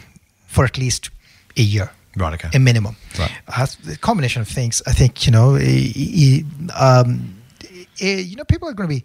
[0.48, 1.10] for at least
[1.56, 1.90] a year.
[2.18, 2.34] Right.
[2.34, 2.50] Okay.
[2.54, 2.98] a minimum.
[3.18, 3.32] Right.
[3.48, 4.82] Uh, the combination of things.
[4.86, 6.44] I think you know, e- e-
[6.78, 7.36] um,
[8.02, 9.04] you know, people are going to be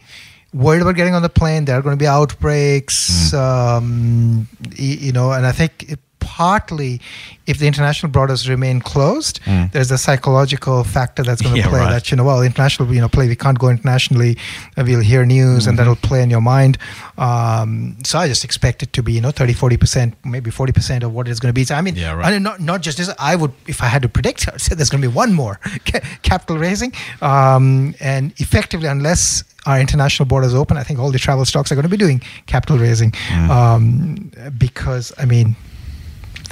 [0.52, 1.64] worried about getting on the plane.
[1.64, 3.32] There are going to be outbreaks.
[3.34, 7.00] Um, you know, and I think it partly
[7.46, 9.38] if the international borders remain closed,
[9.72, 11.64] there's a psychological factor that's going to Mm.
[11.64, 11.90] Yeah, play right.
[11.94, 14.32] that you know well international you know play we can't go internationally
[14.76, 15.76] we'll hear news and Mm-hmm.
[15.76, 16.78] that'll play in your mind
[17.18, 21.12] um, so i just expect it to be you know 30 40% maybe 40% of
[21.14, 22.26] what it's going to be so i mean Yeah, right.
[22.26, 24.74] I mean, not, not just this i would if i had to predict i'd say
[24.74, 25.60] there's going to be one more
[26.22, 31.44] capital raising um, and effectively unless our international borders open i think all the travel
[31.44, 33.48] stocks are going to be doing capital raising Mm.
[33.50, 35.56] um, because i mean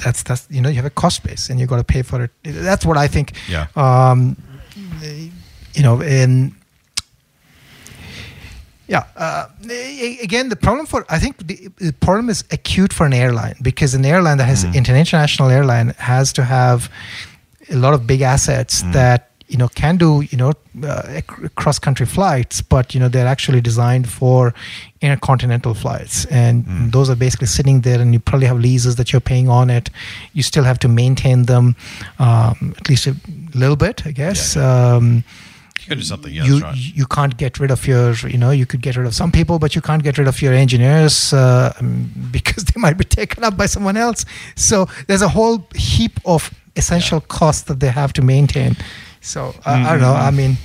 [0.03, 2.23] that's that's you know you have a cost base and you got to pay for
[2.23, 3.67] it that's what i think Yeah.
[3.75, 4.35] um,
[5.75, 6.53] you know, and
[8.87, 9.05] yeah.
[9.15, 9.47] Uh,
[10.21, 13.93] again, the problem for I think the, the problem is acute for an airline because
[13.95, 16.91] an airline that has an international airline has to have
[17.69, 20.51] a lot of big assets that you know can do you know
[20.83, 21.21] uh,
[21.55, 24.53] cross country flights, but you know they're actually designed for
[25.01, 29.21] intercontinental flights, and those are basically sitting there, and you probably have leases that you're
[29.21, 29.89] paying on it.
[30.33, 31.75] You still have to maintain them
[32.17, 33.15] um, at least a
[33.53, 34.57] little bit, I guess.
[34.57, 35.23] Um,
[35.81, 36.33] You can do something.
[36.33, 36.75] Yeah, you, right.
[36.99, 39.59] you can't get rid of your you know you could get rid of some people
[39.59, 43.43] but you can't get rid of your engineers uh, um, because they might be taken
[43.43, 48.11] up by someone else so there's a whole heap of essential costs that they have
[48.13, 48.75] to maintain
[49.23, 50.27] so I I don't know Mm-hmm.
[50.27, 50.57] i mean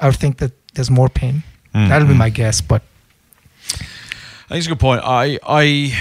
[0.00, 1.42] i would think that there's more pain
[1.74, 2.82] Mm, that'll be my guess but
[4.48, 5.02] I think it's a good point.
[5.04, 5.92] I, I,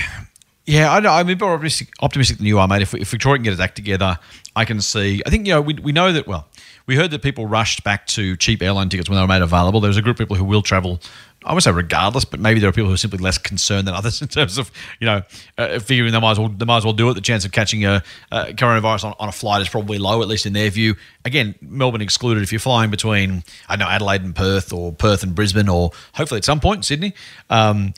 [0.65, 1.09] yeah, I know.
[1.11, 2.81] I'm a bit more optimistic, optimistic than you are, mate.
[2.81, 4.17] If, if Victoria can get its act together,
[4.55, 5.21] I can see.
[5.25, 6.27] I think you know we, we know that.
[6.27, 6.47] Well,
[6.85, 9.81] we heard that people rushed back to cheap airline tickets when they were made available.
[9.81, 11.01] There's a group of people who will travel.
[11.43, 13.93] I would say regardless, but maybe there are people who are simply less concerned than
[13.93, 15.21] others in terms of you know
[15.57, 17.13] uh, figuring they might as well they might as well do it.
[17.13, 20.27] The chance of catching a, a coronavirus on, on a flight is probably low, at
[20.27, 20.95] least in their view.
[21.25, 22.43] Again, Melbourne excluded.
[22.43, 25.91] If you're flying between I don't know Adelaide and Perth, or Perth and Brisbane, or
[26.13, 27.13] hopefully at some point Sydney.
[27.49, 27.93] Um,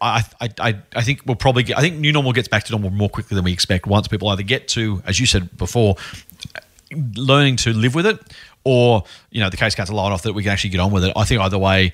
[0.00, 2.90] I, I, I, think we'll probably get, I think new normal gets back to normal
[2.90, 5.94] more quickly than we expect once people either get to, as you said before,
[7.16, 8.18] learning to live with it
[8.64, 10.92] or, you know, the case counts are low off that we can actually get on
[10.92, 11.12] with it.
[11.16, 11.92] I think either way,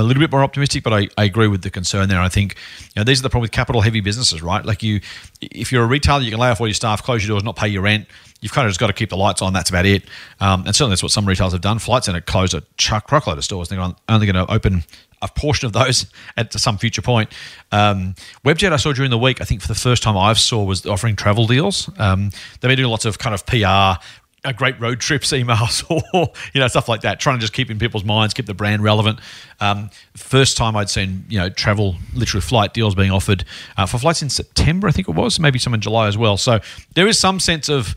[0.00, 2.20] a little bit more optimistic, but I, I agree with the concern there.
[2.20, 2.56] I think,
[2.94, 4.64] you know, these are the problem with capital heavy businesses, right?
[4.64, 5.00] Like you,
[5.40, 7.56] if you're a retailer, you can lay off all your staff, close your doors, not
[7.56, 8.06] pay your rent.
[8.40, 9.52] You've kind of just got to keep the lights on.
[9.52, 10.04] That's about it.
[10.40, 11.78] Um, and certainly that's what some retailers have done.
[11.78, 13.68] Flight Centre closed a chuck truckload of stores.
[13.68, 14.84] They're only going to open
[15.22, 16.06] a portion of those
[16.36, 17.32] at some future point.
[17.72, 20.62] Um, Webjet I saw during the week, I think for the first time I've saw
[20.62, 21.90] was offering travel deals.
[21.98, 22.30] Um,
[22.60, 24.02] they've been doing lots of kind of PR,
[24.46, 27.70] uh, great road trips emails or you know stuff like that, trying to just keep
[27.70, 29.20] in people's minds, keep the brand relevant.
[29.60, 33.44] Um, first time I'd seen you know travel literally flight deals being offered
[33.76, 36.36] uh, for flights in September, I think it was, maybe some in July as well.
[36.36, 36.60] So
[36.94, 37.94] there is some sense of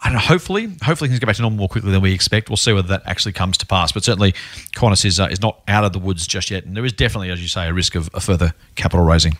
[0.00, 0.20] I don't know.
[0.20, 2.50] Hopefully, hopefully things go back to normal more quickly than we expect.
[2.50, 3.90] We'll see whether that actually comes to pass.
[3.90, 4.32] But certainly,
[4.76, 7.30] Qantas is uh, is not out of the woods just yet, and there is definitely,
[7.30, 9.38] as you say, a risk of a further capital raising.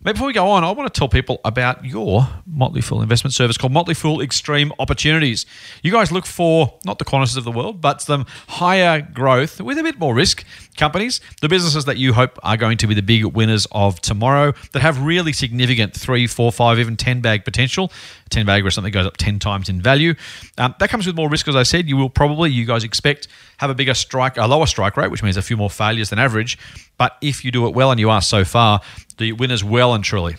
[0.00, 3.34] Maybe before we go on, I want to tell people about your Motley Fool investment
[3.34, 5.44] service called Motley Fool Extreme Opportunities.
[5.82, 9.76] You guys look for not the Qantas of the world, but some higher growth with
[9.76, 10.44] a bit more risk
[10.76, 14.52] companies, the businesses that you hope are going to be the big winners of tomorrow
[14.72, 17.90] that have really significant three, four, five, even 10 bag potential.
[18.30, 20.14] 10 bag or something goes up 10 times in value.
[20.58, 21.88] Um, that comes with more risk, as I said.
[21.88, 25.24] You will probably, you guys expect, have a bigger strike, a lower strike rate, which
[25.24, 26.56] means a few more failures than average.
[26.98, 28.80] But if you do it well, and you are so far,
[29.18, 30.36] the winners well and truly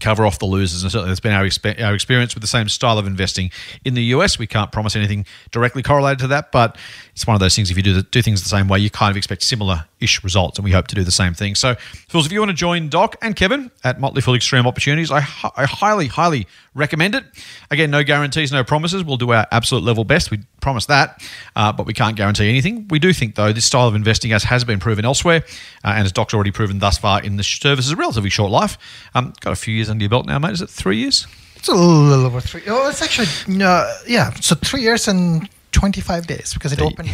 [0.00, 0.82] cover off the losers.
[0.82, 3.50] And certainly that's been our, expe- our experience with the same style of investing
[3.84, 4.38] in the US.
[4.38, 6.76] We can't promise anything directly correlated to that, but
[7.16, 7.70] it's one of those things.
[7.70, 10.22] If you do, the, do things the same way, you kind of expect similar ish
[10.22, 11.54] results, and we hope to do the same thing.
[11.54, 11.74] So,
[12.10, 15.20] Fools, if you want to join Doc and Kevin at Motley Fool Extreme Opportunities, I,
[15.56, 17.24] I highly, highly recommend it.
[17.70, 19.02] Again, no guarantees, no promises.
[19.02, 20.30] We'll do our absolute level best.
[20.30, 21.26] We promise that,
[21.56, 22.86] uh, but we can't guarantee anything.
[22.90, 25.42] We do think, though, this style of investing, as has been proven elsewhere,
[25.84, 28.50] uh, and as Doc's already proven thus far in the service, is a relatively short
[28.50, 28.76] life.
[29.14, 30.52] Um, got a few years under your belt now, mate.
[30.52, 31.26] Is it three years?
[31.56, 32.62] it's a little over three.
[32.68, 33.26] Oh, it's actually
[33.56, 34.30] no, yeah.
[34.34, 37.10] So three years and twenty five days because it opened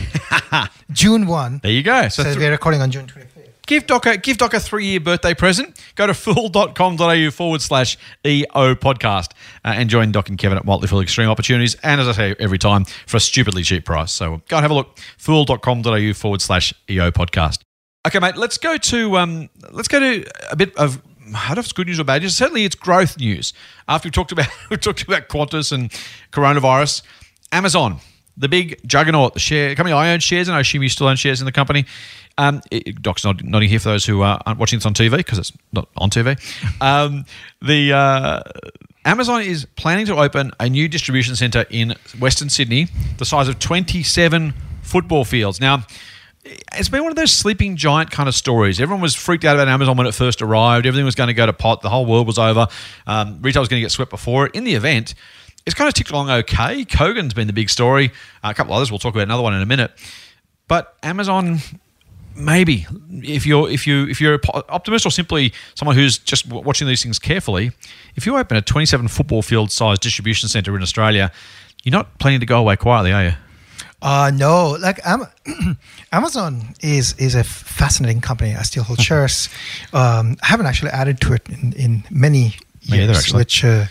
[0.93, 1.61] June one.
[1.63, 2.09] There you go.
[2.09, 3.49] So, So th- we're recording on June twenty fifth.
[3.67, 5.81] Give Doc a give Doc a three year birthday present.
[5.95, 7.97] Go to fool.com.au forward slash
[8.27, 9.33] EO podcast
[9.65, 11.77] uh, and join Doc and Kevin at Motley Fool Extreme Opportunities.
[11.83, 14.13] And as I say every time, for a stupidly cheap price.
[14.13, 14.99] So go and have a look.
[15.19, 17.61] Fool.com.au forward slash EO podcast.
[18.07, 21.01] Okay, mate, let's go to um, let's go to a bit of
[21.35, 22.37] I don't know if it's good news or bad news.
[22.37, 23.53] Certainly, it's growth news.
[23.89, 25.91] After we've talked about we talked about Qantas and
[26.33, 27.03] coronavirus,
[27.53, 28.01] Amazon,
[28.37, 31.17] the big juggernaut, the share company I own shares, and I assume you still own
[31.17, 31.85] shares in the company.
[32.39, 35.39] Um, it, Doc's nod, here for those who uh, aren't watching this on TV because
[35.39, 36.39] it's not on TV.
[36.81, 37.27] Um,
[37.61, 38.43] the uh,
[39.05, 43.59] Amazon is planning to open a new distribution center in Western Sydney, the size of
[43.59, 45.61] 27 football fields.
[45.61, 45.85] Now,
[46.45, 48.81] it's been one of those sleeping giant kind of stories.
[48.81, 50.87] Everyone was freaked out about Amazon when it first arrived.
[50.87, 51.83] Everything was going to go to pot.
[51.83, 52.67] The whole world was over.
[53.07, 54.55] Um, retail was going to get swept before it.
[54.55, 55.15] In the event,
[55.67, 56.85] it's kind of ticked along okay.
[56.85, 58.11] Kogan's been the big story.
[58.43, 58.91] Uh, a couple others.
[58.91, 59.93] We'll talk about another one in a minute.
[60.69, 61.59] But Amazon,
[62.35, 66.89] maybe if you're if you if you're an optimist or simply someone who's just watching
[66.89, 67.73] these things carefully,
[68.17, 71.31] if you open a 27 football field size distribution center in Australia,
[71.85, 73.33] you're not planning to go away quietly, are you?
[74.01, 75.29] Uh, no, like Am-
[76.13, 78.55] Amazon is is a fascinating company.
[78.55, 79.49] I still hold shares.
[79.93, 82.57] Um, I haven't actually added to it in, in many
[82.91, 83.39] Me either, actually.
[83.39, 83.87] which uh,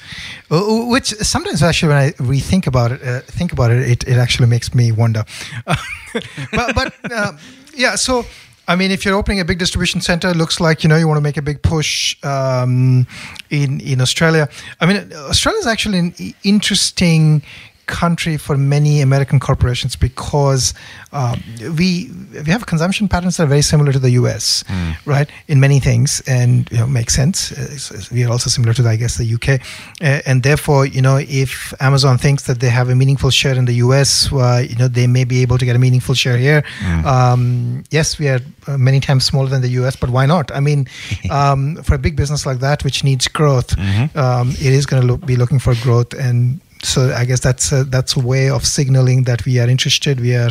[0.49, 4.17] uh, which sometimes actually when I rethink about it, uh, think about it, it, it
[4.17, 5.23] actually makes me wonder.
[5.65, 7.33] but but uh,
[7.73, 8.25] yeah, so.
[8.67, 11.07] I mean, if you're opening a big distribution center, it looks like you know you
[11.07, 13.05] want to make a big push um,
[13.49, 14.47] in in Australia.
[14.79, 17.41] I mean, Australia is actually an interesting
[17.91, 20.73] country for many American corporations because
[21.13, 21.37] um,
[21.77, 22.09] we
[22.45, 24.63] we have consumption patterns that are very similar to the U.S.
[25.05, 27.51] right in many things, and you know makes sense.
[27.51, 29.59] Uh, we are also similar to, I guess, the U.K.
[30.01, 33.65] Uh, and therefore, you know, if Amazon thinks that they have a meaningful share in
[33.65, 36.63] the U.S., uh, you know, they may be able to get a meaningful share here.
[37.05, 40.51] Um, yes, we are uh, many times smaller than the U.S., but why not?
[40.51, 40.87] I mean,
[41.29, 43.77] um, for a big business like that, which needs growth,
[44.15, 47.71] um, it is going to look, be looking for growth and so I guess that's
[47.71, 50.19] a, that's a way of signaling that we are interested.
[50.19, 50.49] We are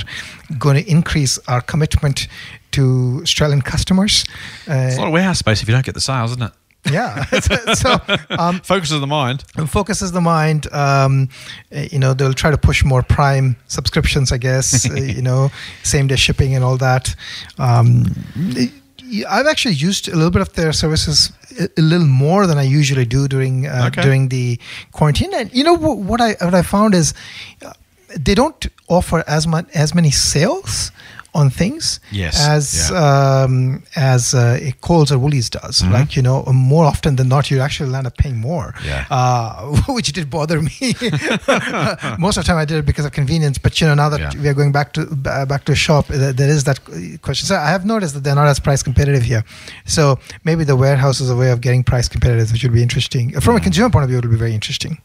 [0.59, 2.29] going to increase our commitment
[2.73, 4.25] to Australian customers.
[4.67, 6.53] It's a lot Uh, of warehouse space if you don't get the sales, isn't it?
[6.91, 7.25] yeah.
[7.75, 7.99] so,
[8.39, 9.45] um, Focuses the mind.
[9.69, 10.67] focuses the mind.
[10.73, 11.29] Um,
[11.75, 14.33] uh, you know, they'll try to push more Prime subscriptions.
[14.33, 14.89] I guess.
[14.91, 15.51] uh, you know,
[15.83, 17.15] same day shipping and all that.
[17.59, 18.05] Um,
[19.29, 23.05] I've actually used a little bit of their services a, little more than I usually
[23.05, 24.03] do during uh, Okay.
[24.03, 24.59] during the
[24.93, 25.33] quarantine.
[25.35, 27.13] And you know what, what I what I found is
[27.67, 27.73] uh,
[28.27, 30.91] they don't offer as much as many sales
[31.33, 33.43] on things Yes, as yeah.
[33.45, 35.83] um, as uh, a Coles or Woolies does.
[35.85, 38.75] Like you know, more often than not, you actually land up paying more.
[38.85, 39.07] Yeah.
[39.11, 40.71] Uh, which did bother me.
[42.19, 43.59] Most of the time, I did it because of convenience.
[43.59, 44.43] But you know, now that Yeah.
[44.43, 47.19] we are going back to uh, back to a shop, there there is that uh,
[47.23, 47.47] question.
[47.47, 49.45] So I have noticed that they're not as price competitive here.
[49.85, 53.39] So maybe the warehouse is a way of getting price competitive, which would be interesting
[53.41, 54.19] from a consumer point of view.
[54.19, 54.99] It would be very interesting.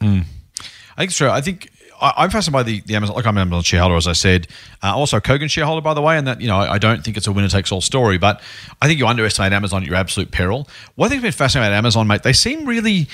[0.98, 1.30] I think so.
[1.30, 1.70] I think
[2.02, 3.16] I, I'm fascinated by the, the Amazon.
[3.16, 4.48] Like I'm an Amazon shareholder, as I said.
[4.84, 6.18] Uh, also, a Kogan shareholder, by the way.
[6.18, 8.18] And that you know, I, I don't think it's a winner takes all story.
[8.18, 8.42] But
[8.82, 10.68] I think you underestimate Amazon at your absolute peril.
[10.96, 12.24] One thing's been fascinating about Amazon, mate.
[12.24, 13.08] They seem really.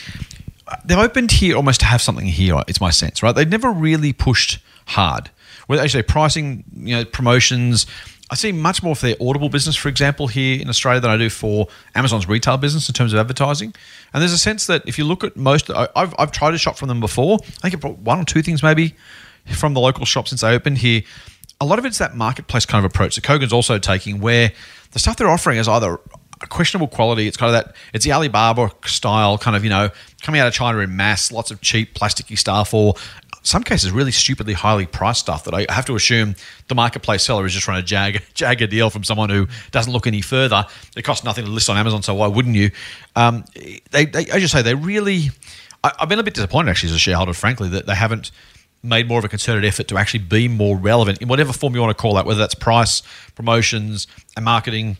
[0.85, 2.61] They've opened here almost to have something here.
[2.67, 3.35] It's my sense, right?
[3.35, 5.29] They've never really pushed hard.
[5.67, 7.85] Whether actually pricing, you know, promotions.
[8.29, 11.17] I see much more for their Audible business, for example, here in Australia than I
[11.17, 13.75] do for Amazon's retail business in terms of advertising.
[14.13, 16.57] And there's a sense that if you look at most, I- I've, I've tried to
[16.57, 17.39] shop from them before.
[17.63, 18.95] I think I bought one or two things maybe
[19.53, 21.01] from the local shop since they opened here.
[21.59, 24.51] A lot of it's that marketplace kind of approach that Kogan's also taking, where
[24.91, 25.99] the stuff they're offering is either
[26.41, 27.27] a questionable quality.
[27.27, 27.75] It's kind of that.
[27.93, 29.89] It's the Alibaba style, kind of you know,
[30.23, 32.95] coming out of China in mass, lots of cheap plasticky stuff, or
[33.43, 36.35] some cases really stupidly highly priced stuff that I have to assume
[36.67, 39.91] the marketplace seller is just trying to jag jag a deal from someone who doesn't
[39.91, 40.65] look any further.
[40.95, 42.71] It costs nothing to list on Amazon, so why wouldn't you?
[43.15, 43.45] Um,
[43.91, 45.29] they, they, as you say, they really.
[45.83, 48.31] I, I've been a bit disappointed actually as a shareholder, frankly, that they haven't
[48.83, 51.81] made more of a concerted effort to actually be more relevant in whatever form you
[51.81, 53.03] want to call that, whether that's price,
[53.35, 54.97] promotions, and marketing.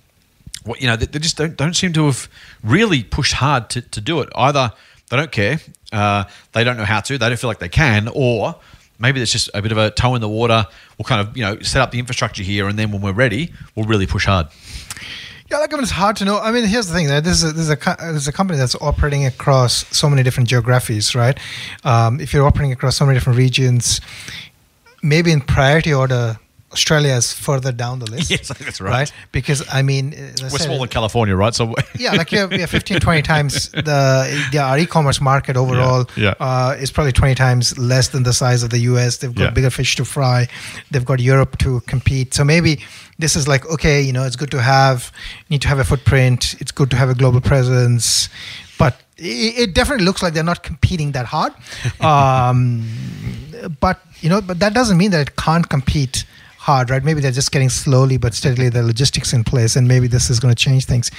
[0.64, 2.28] What you know, they, they just don't don't seem to have
[2.64, 4.30] really pushed hard to, to do it.
[4.36, 4.74] Either
[5.12, 5.60] they don't care,
[5.91, 8.56] uh, they don't know how to, they don't feel like they can, or
[8.97, 10.65] maybe there's just a bit of a toe in the water.
[10.97, 13.54] We'll kind of you know set up the infrastructure here, and then when we're ready,
[13.76, 14.47] we'll really push hard.
[15.50, 16.39] Yeah, like I mean, it's hard to know.
[16.39, 17.19] I mean, here's the thing: right?
[17.19, 17.76] this is a, this is a
[18.13, 21.38] this is a company that's operating across so many different geographies, right?
[21.84, 24.00] Um, if you're operating across so many different regions,
[25.04, 26.39] maybe in priority order,
[26.74, 28.32] Australia is further down the list.
[28.36, 29.12] Yes, that's right.
[29.32, 31.54] Because I mean, We're said, small in California, right?
[31.54, 36.34] So yeah, like we have 15, 20 times the, the our e-commerce market overall yeah.
[36.40, 39.18] Uh, is probably 20 times less than the size of the US.
[39.18, 39.50] They've got Yeah.
[39.52, 40.48] bigger fish to fry.
[40.92, 42.34] They've got Europe to compete.
[42.34, 42.80] So maybe
[43.20, 45.12] this is like, okay, you know, it's good to have,
[45.50, 46.56] need to have a footprint.
[46.60, 48.30] It's good to have a global presence.
[48.80, 51.54] But it, it definitely looks like they're not competing that hard.
[52.02, 52.84] Um,
[53.80, 56.24] but, you know, but that doesn't mean that it can't compete
[56.62, 57.04] hard, right?
[57.04, 60.39] Maybe they're just getting slowly but steadily the logistics in place, and maybe this is
[60.39, 61.10] going to change things.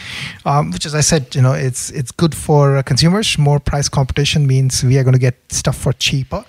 [0.44, 3.36] Um, which, as I said, you know, it's it's good for uh, consumers.
[3.38, 6.44] More price competition means we are going to get stuff for cheaper,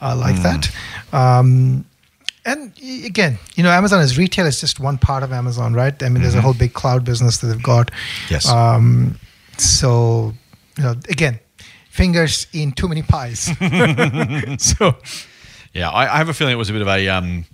[0.00, 0.70] uh, like that.
[1.12, 1.84] Um,
[2.46, 2.72] and
[3.04, 6.02] again, you know, Amazon is retail is just one part of Amazon, right?
[6.02, 7.90] I mean, there's a whole big cloud business that they've got.
[8.30, 8.48] Yes.
[8.48, 9.18] Um,
[9.58, 10.32] so,
[10.78, 11.38] you know, again,
[11.90, 13.50] fingers in too many pies.
[14.58, 14.96] so,
[15.74, 17.44] Yeah, I, I have a feeling it was a bit of a um,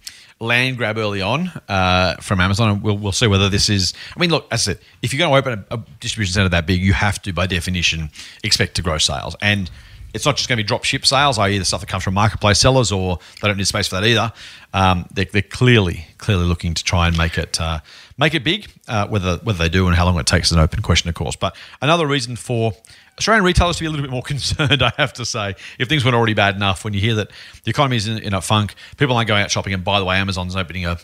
[0.41, 3.95] land grab early on uh, from Amazon, and we'll, we'll see whether this is.
[4.17, 6.49] I mean, look, as I said, if you're going to open a, a distribution center
[6.51, 8.11] that big, you have to, by definition,
[8.43, 9.37] expect to grow sales.
[9.41, 9.71] And
[10.15, 12.15] it's not just going to be drop ship sales, i.e., the stuff that comes from
[12.15, 14.33] marketplace sellers, or they don't need space for that either.
[14.73, 17.81] Um, they're, they're, clearly, clearly looking to try and make it uh,
[18.17, 18.71] make it big.
[18.87, 21.15] Uh, whether whether they do and how long it takes is an open question, of
[21.17, 21.37] course.
[21.37, 22.75] But another reason for
[23.19, 26.05] Australian retailers to be a little bit more concerned, I have to say, if things
[26.05, 26.85] weren't already bad enough.
[26.85, 27.31] When you hear that
[27.65, 29.75] the economy is in, in a funk, people aren't going out shopping.
[29.75, 30.99] And by the way, Amazon's opening a,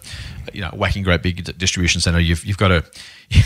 [0.53, 2.19] you know, whacking great big distribution center.
[2.19, 2.85] You've, you've got to.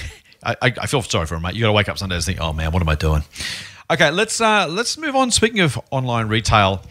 [0.47, 1.55] I, I feel sorry for them, mate.
[1.55, 3.25] You got to wake up Sunday and think, "Oh man, what am I doing?"
[3.91, 5.31] Okay, let's uh, let's move on.
[5.31, 6.83] Speaking of online retail,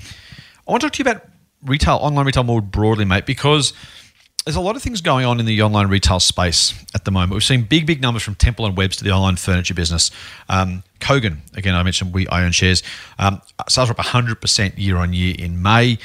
[0.68, 1.24] I want to talk to you about
[1.64, 3.74] retail, online retail more broadly, mate, because
[4.46, 7.32] there's a lot of things going on in the online retail space at the moment.
[7.32, 10.12] We've seen big, big numbers from Temple and Webster, the online furniture business.
[10.50, 12.84] Um, Kogan, again, I mentioned we own shares.
[13.18, 15.98] Um, sales are up 100% year on year in May.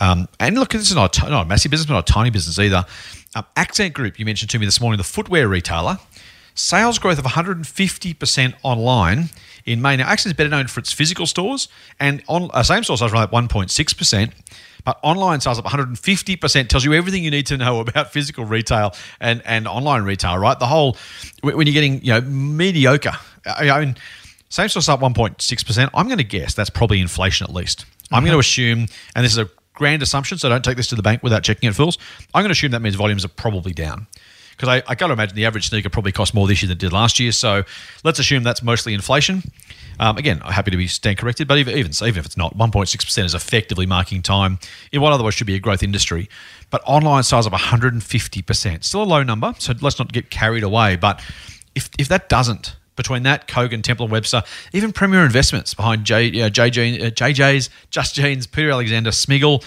[0.00, 2.30] Um, and look, this is not a, not a massive business, but not a tiny
[2.30, 2.86] business either.
[3.34, 5.98] Um, Accent Group, you mentioned to me this morning, the footwear retailer,
[6.54, 9.30] sales growth of 150% online
[9.66, 9.96] in May.
[9.96, 11.68] Now, Accent is better known for its physical stores,
[12.00, 14.32] and on uh, same store sales are like 1.6%.
[14.84, 18.94] But online sales up 150% tells you everything you need to know about physical retail
[19.20, 20.58] and, and online retail, right?
[20.58, 20.96] The whole,
[21.42, 23.12] when you're getting, you know, mediocre.
[23.46, 23.96] I mean,
[24.48, 25.90] same store up 1.6%.
[25.94, 27.86] I'm going to guess that's probably inflation at least.
[28.10, 28.40] I'm going to mm-hmm.
[28.40, 28.78] assume,
[29.16, 31.68] and this is a grand assumption, so don't take this to the bank without checking
[31.68, 31.96] it, fools.
[32.34, 34.06] I'm going to assume that means volumes are probably down
[34.50, 36.76] because I, I got to imagine the average sneaker probably cost more this year than
[36.76, 37.32] it did last year.
[37.32, 37.64] So
[38.04, 39.42] let's assume that's mostly inflation.
[40.00, 43.24] Um, again, happy to be stand corrected, but even even, even if it's not, 1.6%
[43.24, 44.58] is effectively marking time
[44.90, 46.28] in what otherwise should be a growth industry.
[46.70, 50.96] But online sales of 150%, still a low number, so let's not get carried away.
[50.96, 51.22] But
[51.74, 56.42] if, if that doesn't, between that, Kogan, Temple and Webster, even Premier Investments behind J,
[56.42, 59.64] uh, JJ, uh, JJ's, Just Jeans, Peter Alexander, Smiggle,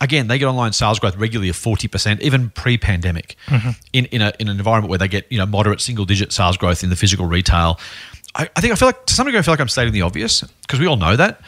[0.00, 3.70] again, they get online sales growth regularly of 40%, even pre-pandemic, mm-hmm.
[3.92, 6.82] in, in, a, in an environment where they get you know moderate single-digit sales growth
[6.82, 7.78] in the physical retail.
[8.34, 10.02] I, I think I feel like to some degree I feel like I'm stating the
[10.02, 11.40] obvious because we all know that.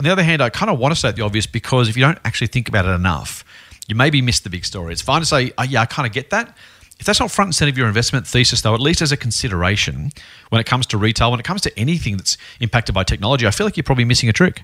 [0.00, 2.02] On the other hand, I kind of want to state the obvious because if you
[2.02, 3.44] don't actually think about it enough,
[3.88, 4.92] you maybe miss the big story.
[4.92, 6.56] It's fine to say, oh, yeah, I kind of get that.
[7.00, 9.16] If that's not front and center of your investment thesis, though, at least as a
[9.16, 10.12] consideration
[10.50, 13.50] when it comes to retail, when it comes to anything that's impacted by technology, I
[13.50, 14.62] feel like you're probably missing a trick.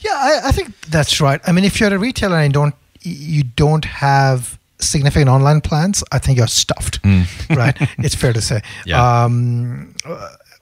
[0.00, 1.40] Yeah, I, I think that's right.
[1.46, 6.18] I mean, if you're a retailer and don't you don't have significant online plans, I
[6.18, 7.26] think you're stuffed, mm.
[7.56, 7.76] right?
[7.98, 8.60] it's fair to say.
[8.84, 9.24] Yeah.
[9.24, 9.94] Um,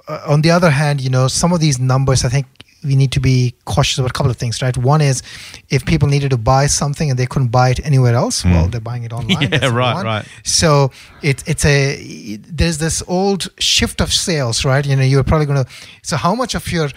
[0.08, 2.46] uh, on the other hand, you know, some of these numbers, I think
[2.84, 4.76] we need to be cautious about a couple of things, right?
[4.76, 5.22] One is
[5.70, 8.52] if people needed to buy something and they couldn't buy it anywhere else, mm.
[8.52, 9.50] well, they're buying it online.
[9.52, 10.04] Yeah, right, one.
[10.04, 10.26] right.
[10.44, 10.90] So
[11.22, 14.84] it, it's a there's this old shift of sales, right?
[14.86, 15.70] You know, you're probably going to.
[16.02, 16.90] So how much of your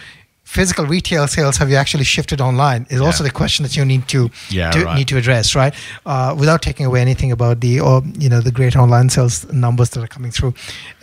[0.43, 3.05] physical retail sales have you actually shifted online is yeah.
[3.05, 4.97] also the question that you need to, yeah, to right.
[4.97, 5.75] need to address right
[6.07, 9.91] uh, without taking away anything about the or you know the great online sales numbers
[9.91, 10.53] that are coming through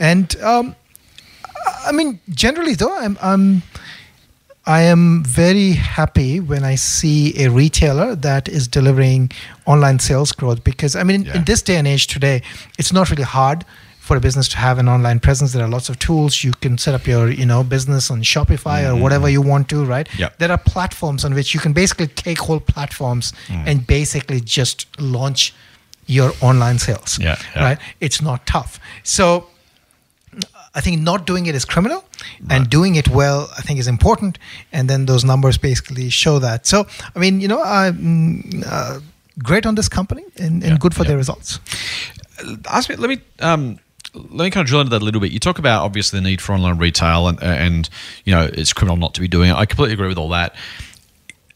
[0.00, 0.74] and um,
[1.84, 3.62] I mean generally though I'm, I'm
[4.66, 9.30] I am very happy when I see a retailer that is delivering
[9.64, 11.36] online sales growth because I mean in, yeah.
[11.36, 12.42] in this day and age today
[12.78, 13.64] it's not really hard
[14.06, 15.52] for a business to have an online presence.
[15.52, 16.44] There are lots of tools.
[16.44, 18.98] You can set up your, you know, business on Shopify mm-hmm.
[18.98, 20.08] or whatever you want to, right?
[20.16, 20.38] Yep.
[20.38, 23.66] There are platforms on which you can basically take whole platforms mm.
[23.66, 25.52] and basically just launch
[26.06, 27.18] your online sales.
[27.18, 27.64] Yeah, yeah.
[27.64, 27.78] Right?
[28.00, 28.78] It's not tough.
[29.02, 29.48] So
[30.76, 32.04] I think not doing it is criminal,
[32.42, 32.52] right.
[32.52, 34.38] and doing it well, I think, is important.
[34.72, 36.66] And then those numbers basically show that.
[36.66, 39.00] So, I mean, you know, I'm uh,
[39.42, 41.08] great on this company and, and yeah, good for yeah.
[41.08, 41.60] their results.
[42.68, 42.96] Ask me.
[42.96, 43.78] Let me um,
[44.14, 45.32] let me kind of drill into that a little bit.
[45.32, 47.88] You talk about obviously the need for online retail, and and
[48.24, 49.54] you know it's criminal not to be doing it.
[49.54, 50.54] I completely agree with all that.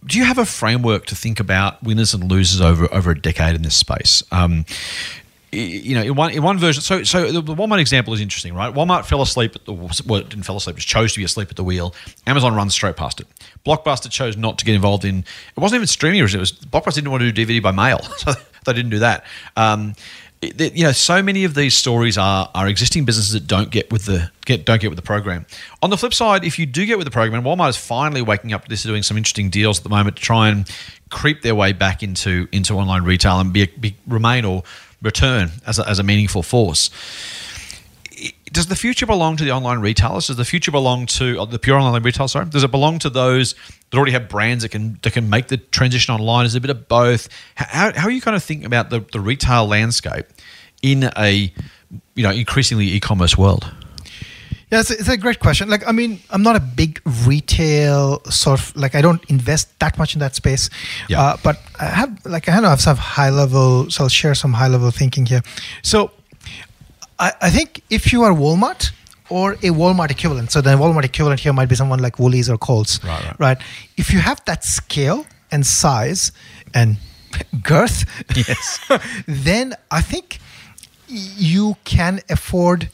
[0.06, 3.54] Do you have a framework to think about winners and losers over over a decade
[3.54, 4.22] in this space?
[4.32, 4.64] Um,
[5.52, 6.82] you know, in one in one version.
[6.82, 8.72] So, so the Walmart example is interesting, right?
[8.72, 11.56] Walmart fell asleep at the well, didn't fell asleep, just chose to be asleep at
[11.56, 11.94] the wheel.
[12.26, 13.26] Amazon runs straight past it.
[13.66, 15.18] Blockbuster chose not to get involved in.
[15.18, 18.32] It wasn't even streaming; it was Blockbuster didn't want to do DVD by mail, so
[18.64, 19.24] they didn't do that.
[19.56, 19.94] Um,
[20.42, 24.06] you know, so many of these stories are are existing businesses that don't get with
[24.06, 25.44] the get don't get with the program.
[25.82, 28.22] On the flip side, if you do get with the program, and Walmart is finally
[28.22, 30.70] waking up to this, doing some interesting deals at the moment to try and
[31.10, 34.62] creep their way back into into online retail and be, be remain or
[35.02, 36.90] return as a, as a meaningful force
[38.52, 40.26] does the future belong to the online retailers?
[40.26, 42.28] Does the future belong to uh, the pure online retail?
[42.28, 43.54] Sorry, does it belong to those
[43.90, 46.46] that already have brands that can that can make the transition online?
[46.46, 47.28] Is it a bit of both?
[47.54, 50.26] How, how are you kind of thinking about the, the retail landscape
[50.82, 51.52] in a
[52.14, 53.72] you know increasingly e-commerce world?
[54.70, 55.68] Yeah, it's a, it's a great question.
[55.68, 59.98] Like, I mean, I'm not a big retail sort of like I don't invest that
[59.98, 60.70] much in that space.
[61.08, 61.20] Yeah.
[61.20, 63.90] Uh, but I have like I know I have some high level.
[63.90, 65.42] So I'll share some high level thinking here.
[65.82, 66.10] So
[67.18, 68.92] I, I think if you are Walmart
[69.28, 72.56] or a Walmart equivalent, so the Walmart equivalent here might be someone like Woolies or
[72.58, 73.40] Coles, Right, right.
[73.40, 73.58] right?
[73.96, 76.32] If you have that scale and size
[76.74, 76.96] and
[77.62, 78.04] girth,
[78.36, 78.80] Yes.
[79.26, 80.38] then I think
[81.08, 82.88] you can afford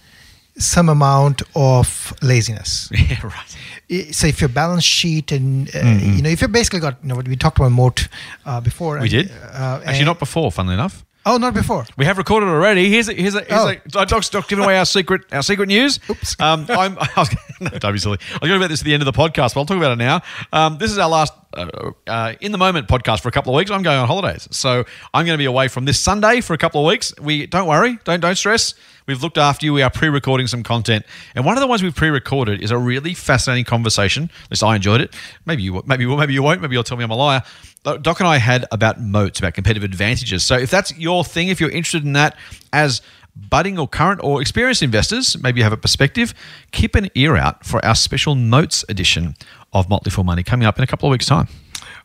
[0.58, 2.90] some amount of laziness.
[2.92, 4.14] yeah, right.
[4.14, 6.16] So if your balance sheet and uh, Mm-hmm.
[6.16, 8.08] you know if you basically got you know what we talked about moat
[8.44, 8.94] uh, before.
[8.96, 9.30] We and, did.
[9.30, 11.05] Uh, Actually, not before, funnily enough.
[11.28, 11.84] Oh, not before.
[11.96, 12.88] We have recorded already.
[12.88, 13.68] Here's a, here's a, here's Oh.
[13.68, 15.98] a, uh, Doc's, Doc's giving away our secret our secret news.
[16.10, 16.40] Oops.
[16.40, 18.18] Um, I'm, I was, no, don't be silly.
[18.30, 19.76] I was going to about this at the end of the podcast, but I'll talk
[19.76, 20.22] about it now.
[20.52, 23.58] Um, this is our last uh, uh, in the moment podcast for a couple of
[23.58, 23.72] weeks.
[23.72, 26.58] I'm going on holidays, so I'm going to be away from this Sunday for a
[26.58, 27.12] couple of weeks.
[27.20, 28.74] We don't worry, don't don't stress.
[29.08, 29.72] We've looked after you.
[29.72, 31.04] We are pre-recording some content,
[31.34, 34.30] and one of the ones we've pre-recorded is a really fascinating conversation.
[34.44, 35.14] At least I enjoyed it.
[35.44, 36.60] Maybe you, maybe you- maybe you won't.
[36.60, 37.42] Maybe you'll tell me I'm a liar.
[37.86, 40.44] Doc and I had about moats, about competitive advantages.
[40.44, 42.36] So if that's your thing, if you're interested in that
[42.72, 43.00] as
[43.36, 46.34] budding or current or experienced investors, maybe you have a perspective,
[46.72, 49.36] keep an ear out for our special moats edition
[49.72, 51.48] of Motley Fool Money coming up in a couple of weeks' time.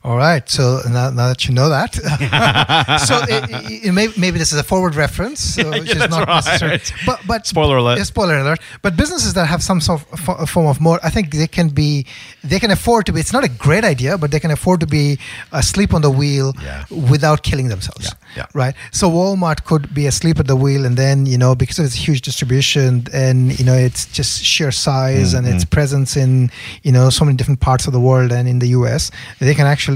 [0.04, 0.48] All right.
[0.50, 1.94] So now, now that you know that,
[3.08, 6.28] so it, it, maybe, maybe this is a forward reference, so, which yeah, is not
[6.28, 6.36] right.
[6.44, 6.80] necessary.
[7.06, 7.98] But but Spoiler alert.
[7.98, 8.60] Yeah, spoiler alert.
[8.82, 11.70] But businesses that have some sort of fo- form of moat, I think they can
[11.70, 12.06] be,
[12.44, 13.20] they can afford to be.
[13.20, 15.20] It's not a great idea, but they can afford to be
[15.52, 16.86] asleep on the wheel Yeah.
[17.12, 18.06] without killing themselves.
[18.06, 18.46] Yeah, yeah.
[18.56, 18.74] Right.
[18.92, 21.96] So Walmart could be asleep at the wheel, and then you know because of its
[21.96, 25.56] huge distribution and you know its just sheer size and Mm-hmm.
[25.58, 26.50] its presence in
[26.84, 29.66] you know so many different parts of the world and in the US, they can
[29.68, 29.91] actually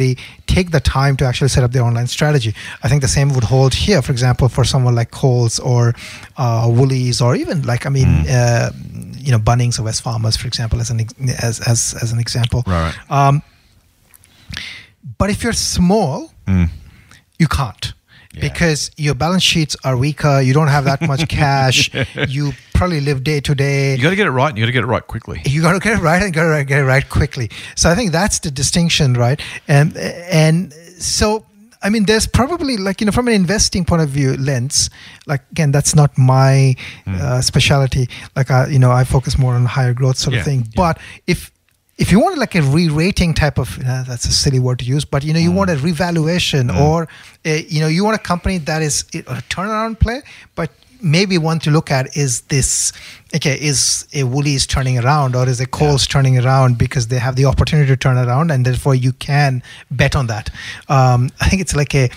[0.56, 2.52] take the time to actually set up their online strategy.
[2.84, 5.82] I think the same would hold here, for example, for someone like Coles or
[6.38, 8.08] uh, Woolies or even like I mean.
[8.08, 8.26] Mm.
[8.30, 8.70] Uh,
[9.26, 11.00] you know, Bunnings or Wesfarmers, for example, as an
[11.50, 12.62] as as as an example.
[12.68, 13.42] Right, Um,
[15.18, 16.70] but if you're small, Mm.
[17.40, 17.94] you can't
[18.34, 18.42] Yeah.
[18.48, 20.42] because your balance sheets are weaker.
[20.42, 21.90] You don't have that much cash.
[22.28, 23.96] You probably live day to day.
[23.96, 25.42] You got to get it right, and you got to get it right quickly.
[25.46, 27.50] You got to get it right and got to get it right quickly.
[27.76, 29.40] So I think that's the distinction, right?
[29.68, 31.46] And and so
[31.82, 34.90] I mean, there's probably like you know from an investing point of view lens.
[35.28, 37.16] Like again, that's not my Hmm.
[37.22, 38.10] uh, specialty.
[38.36, 40.60] Like I, you know, I focus more on higher growth sort Yeah, of thing.
[40.62, 40.72] yeah.
[40.76, 41.52] But if
[41.98, 45.06] if you want like a re-rating type of uh, that's a silly word to use
[45.06, 45.56] but you know you Hmm.
[45.60, 47.08] want a revaluation or
[47.46, 50.22] a, you know you want a company that is a turnaround play
[50.56, 50.70] but
[51.02, 52.92] maybe one to look at is this
[53.36, 57.36] okay is a woolies turning around or is a coles turning around because they have
[57.36, 60.50] the opportunity to turn around and therefore you can bet on that.
[60.90, 62.10] Um, i think it's like a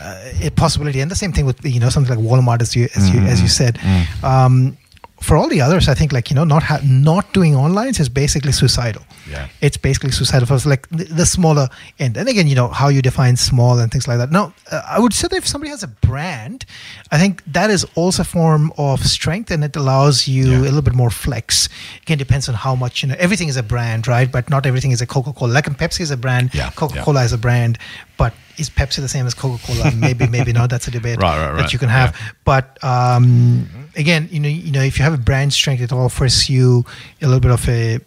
[0.00, 1.00] uh, a possibility.
[1.00, 3.40] And the same thing with you know something like walmart as you as you as
[3.42, 3.78] you said.
[4.22, 4.76] Um,
[5.24, 8.08] for all the others, I think like you know not ha- not doing online is
[8.08, 9.02] basically suicidal.
[9.34, 9.48] Yeah.
[9.66, 11.66] it's basically suicidal for like the, the smaller
[11.98, 12.18] end.
[12.18, 14.30] And again, you know how you define small and things like that.
[14.30, 16.66] Now, uh, I would say that if somebody has a brand,
[17.10, 20.58] I think that is also a form of strength, and it allows you Yeah.
[20.58, 21.68] a little bit more flex.
[22.02, 23.16] Again, depends on how much you know.
[23.18, 24.30] Everything is a brand, right?
[24.30, 25.52] But not everything is a Coca Cola.
[25.52, 26.50] Like and Pepsi is a brand.
[26.54, 27.78] Yeah, Coca Cola is a brand,
[28.18, 29.90] but is Pepsi the same as Coca Cola?
[29.92, 30.70] maybe, maybe not.
[30.70, 31.56] That's a debate Right, right, right.
[31.62, 32.16] that you can have.
[32.44, 36.48] But um, again, you know, you know, if you have a brand strength, it offers
[36.48, 36.84] you
[37.20, 37.98] a little bit of a,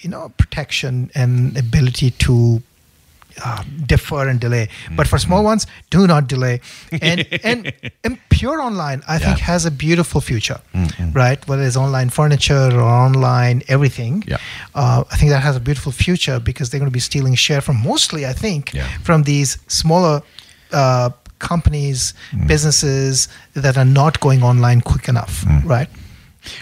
[0.00, 2.62] you know, protection and ability to
[3.44, 4.68] uh, defer and delay.
[4.96, 5.26] But for Mm-hmm.
[5.28, 6.60] small ones, do not delay.
[7.02, 7.72] And and,
[8.04, 9.44] and pure online, I think, Yeah.
[9.44, 9.52] Mm-hmm.
[9.52, 10.60] has a beautiful future,
[11.14, 11.38] right?
[11.48, 14.38] Whether it's online furniture or online everything, Yeah.
[14.74, 17.60] uh, I think that has a beautiful future because they're going to be stealing share
[17.60, 18.86] from mostly, I think, Yeah.
[19.02, 20.22] from these smaller.
[20.72, 21.10] Uh,
[21.54, 22.46] companies Mm.
[22.46, 25.62] businesses that are not going online quick enough Mm.
[25.74, 25.88] right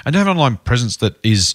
[0.04, 1.54] and to have an online presence that is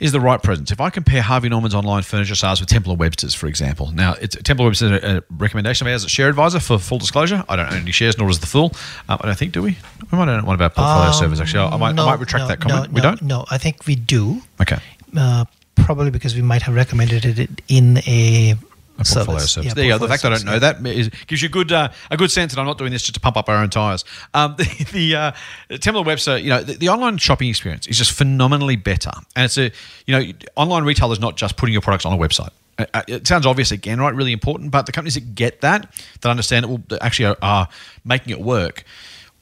[0.00, 0.70] is the right presence.
[0.70, 4.36] If I compare Harvey Norman's online furniture sales with Temple Webster's, for example, now it's
[4.42, 7.44] Temple and Webster's a, a recommendation of ours as a share advisor for full disclosure.
[7.48, 8.72] I don't own any shares, nor does the Fool.
[9.08, 9.76] Um, I don't think, do we?
[10.10, 11.40] We might own one of our portfolio Um, servers.
[11.40, 12.90] Actually, I might, no, I might retract no, that comment.
[12.90, 13.22] no, we don't.
[13.22, 14.78] no i think we do Okay.
[15.16, 15.44] uh,
[15.76, 18.54] probably because we might have recommended it in a,
[18.94, 19.52] A portfolio service.
[19.52, 19.68] service.
[19.68, 19.98] Yeah, there you go.
[19.98, 22.54] The fact I don't know that is, gives you a good uh, a good sense
[22.54, 24.04] that I'm not doing this just to pump up our own tires.
[24.34, 28.12] Um, the the uh, Temple Webster, you know, the, the online shopping experience is just
[28.12, 29.72] phenomenally better, and it's a
[30.06, 32.50] you know, online retail is not just putting your products on a website.
[32.78, 34.14] Uh, uh, It sounds obvious again, right?
[34.14, 37.68] Really important, but the companies that get that, that understand it, will actually are, are
[38.04, 38.84] making it work,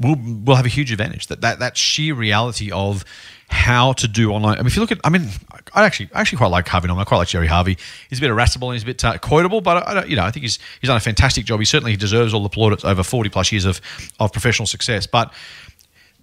[0.00, 1.26] will will have a huge advantage.
[1.28, 3.04] That that that sheer reality of
[3.52, 4.54] how to do online.
[4.54, 5.28] I mean, if you look at, I mean,
[5.74, 7.02] I actually I actually quite like Harvey Norman.
[7.02, 7.76] I quite like Gerry Harvey.
[8.08, 10.24] He's a bit irascible and he's a bit uh, quotable, but I, don't, you know,
[10.24, 11.60] I think he's he's done a fantastic job.
[11.60, 13.80] He certainly deserves all the plaudits over forty plus years of
[14.18, 15.06] of professional success.
[15.06, 15.32] But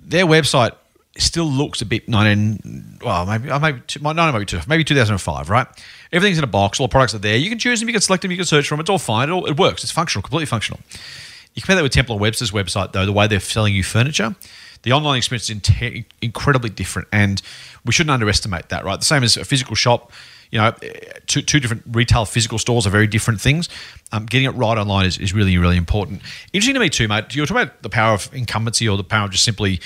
[0.01, 0.71] their website
[1.17, 5.67] still looks a bit 19 well maybe uh, maybe no, maybe, two, maybe 2005 right
[6.13, 8.01] everything's in a box all the products are there you can choose them you can
[8.01, 10.21] select them you can search them it's all fine it, all, it works it's functional
[10.21, 10.79] completely functional
[11.55, 14.33] you compare that with Temple Webster's website though the way they're selling you furniture
[14.83, 17.41] the online experience is in- incredibly different and
[17.85, 20.11] we shouldn't underestimate that right the same as a physical shop
[20.51, 20.73] you know,
[21.27, 23.69] two, two different retail physical stores are very different things.
[24.11, 26.21] Um, getting it right online is, is really, really important.
[26.53, 27.35] Interesting to me too, mate.
[27.35, 29.79] You're talking about the power of incumbency or the power of just simply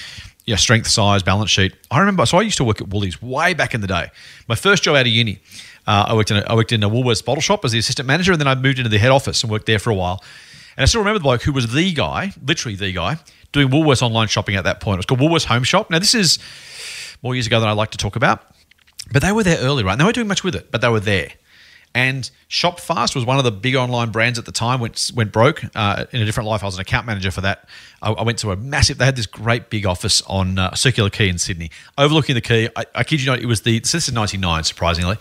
[0.46, 1.74] yeah, strength, size, balance sheet.
[1.90, 4.10] I remember, so I used to work at Woolies way back in the day.
[4.48, 5.40] My first job out of uni,
[5.88, 8.08] uh, I worked in a, I worked in a Woolworths bottle shop as the assistant
[8.08, 10.24] manager, and then I moved into the head office and worked there for a while.
[10.76, 13.20] And I still remember the bloke who was the guy, literally the guy,
[13.54, 14.96] doing Woolworths online shopping at that point.
[14.96, 15.90] It was called Woolworths Home Shop.
[15.90, 16.40] Now this is
[17.22, 18.44] more years ago than I like to talk about,
[19.12, 19.94] but they were there early, right?
[19.94, 21.32] And they weren't doing much with it, but they were there.
[21.96, 24.80] And Shopfast was one of the big online brands at the time.
[24.80, 26.64] Went went broke uh, in a different life.
[26.64, 27.68] I was an account manager for that.
[28.02, 28.98] I, I went to a massive.
[28.98, 32.68] They had this great big office on uh, Circular Quay in Sydney, overlooking the quay.
[32.76, 33.82] I, I kid you not, it was the.
[33.84, 35.18] So this is '99, surprisingly.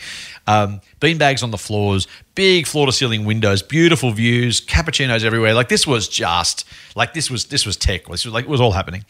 [0.46, 5.52] Um, bean bags on the floors, big floor to ceiling windows, beautiful views, cappuccinos everywhere.
[5.52, 6.66] Like this was just
[6.96, 8.06] like this was this was tech.
[8.06, 9.04] This was like it was all happening.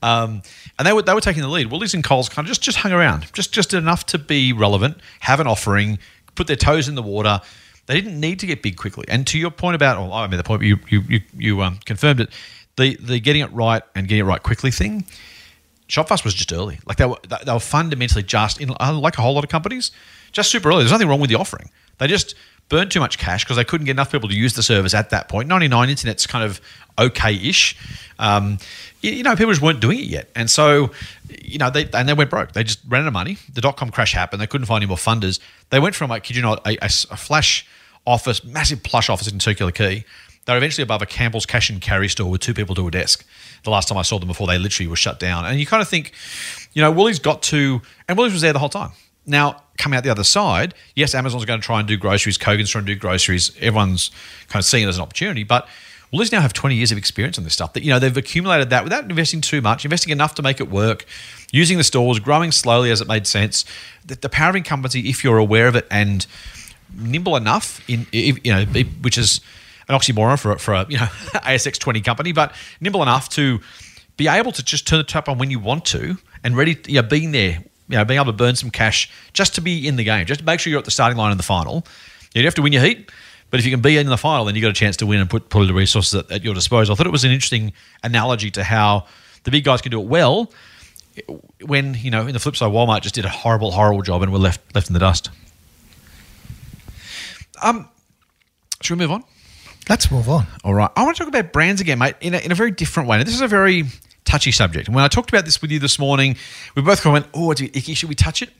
[0.00, 0.42] Um,
[0.78, 1.70] and they were they were taking the lead.
[1.70, 4.98] Woolies and Coles kind of just just hung around, just just enough to be relevant,
[5.20, 5.98] have an offering
[6.34, 7.40] put their toes in the water.
[7.86, 9.04] They didn't need to get big quickly.
[9.08, 11.78] And to your point about, oh, I mean, the point you you you, you um,
[11.84, 12.30] confirmed it,
[12.76, 15.04] the the getting it right and getting it right quickly thing.
[15.88, 16.78] Shopfast was just early.
[16.86, 19.90] Like they were they were fundamentally just in like a whole lot of companies,
[20.32, 20.80] just super early.
[20.80, 21.70] There's nothing wrong with the offering.
[21.98, 22.34] They just
[22.70, 25.10] burned too much cash because they couldn't get enough people to use the service at
[25.10, 25.48] that point.
[25.48, 26.60] 99 internet's kind of
[26.98, 27.76] okay-ish.
[28.18, 28.58] Um,
[29.02, 30.92] you, you, know, people just weren't doing it yet, and so
[31.42, 32.52] you know they and they went broke.
[32.52, 33.38] They just ran out of money.
[33.52, 34.40] The dot com crash happened.
[34.40, 35.40] They couldn't find any more funders.
[35.70, 37.66] They went from like, kid you not, a, a, a flash
[38.06, 40.04] office, massive plush office in Circular Quay.
[40.46, 43.26] They're eventually above a Campbell's cash and carry store with two people to a desk.
[43.62, 45.44] The last time I saw them before they literally were shut down.
[45.44, 46.12] And you kind of think,
[46.72, 48.92] you know, Woolies got to, and Woolies was there the whole time.
[49.26, 52.70] Now, coming out the other side, yes, Amazon's going to try and do groceries, Kogan's
[52.70, 53.54] trying to do groceries.
[53.60, 54.10] Everyone's
[54.48, 55.68] kind of seeing it as an opportunity, but
[56.12, 57.72] Woolies now have 20 years of experience on this stuff.
[57.74, 60.70] That you know they've accumulated that without investing too much, investing enough to make it
[60.70, 61.04] work,
[61.52, 63.64] using the stores, growing slowly as it made sense.
[64.04, 66.26] The, the power of incumbency, if you're aware of it and
[66.94, 68.64] nimble enough, in you know,
[69.02, 69.40] which is
[69.88, 71.04] an oxymoron for for a you know
[71.34, 73.60] ASX 20 company, but nimble enough to
[74.16, 77.00] be able to just turn the tap on when you want to and ready, you
[77.00, 79.96] know, being there you know, being able to burn some cash just to be in
[79.96, 81.84] the game, just to make sure you're at the starting line in the final.
[82.34, 83.10] You have to win your heat,
[83.50, 85.20] but if you can be in the final, then you've got a chance to win
[85.20, 86.92] and put, put the resources at, at your disposal.
[86.92, 87.72] I thought it was an interesting
[88.02, 89.06] analogy to how
[89.44, 90.50] the big guys can do it well
[91.62, 94.32] when, you know, in the flip side, Walmart just did a horrible, horrible job and
[94.32, 95.30] were left left in the dust.
[97.62, 97.88] Um,
[98.80, 99.24] should we move on?
[99.88, 100.46] Let's move on.
[100.64, 100.90] All right.
[100.96, 103.18] I want to talk about brands again, mate, in a, in a very different way.
[103.18, 103.84] Now, this is a very
[104.24, 104.86] touchy subject.
[104.86, 106.36] And when I talked about this with you this morning,
[106.74, 107.94] we both kind of went, oh, it's icky.
[107.94, 108.50] Should we touch it?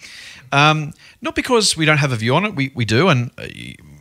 [0.50, 2.56] Um, not because we don't have a view on it.
[2.56, 3.08] We, we do.
[3.08, 3.46] And, uh,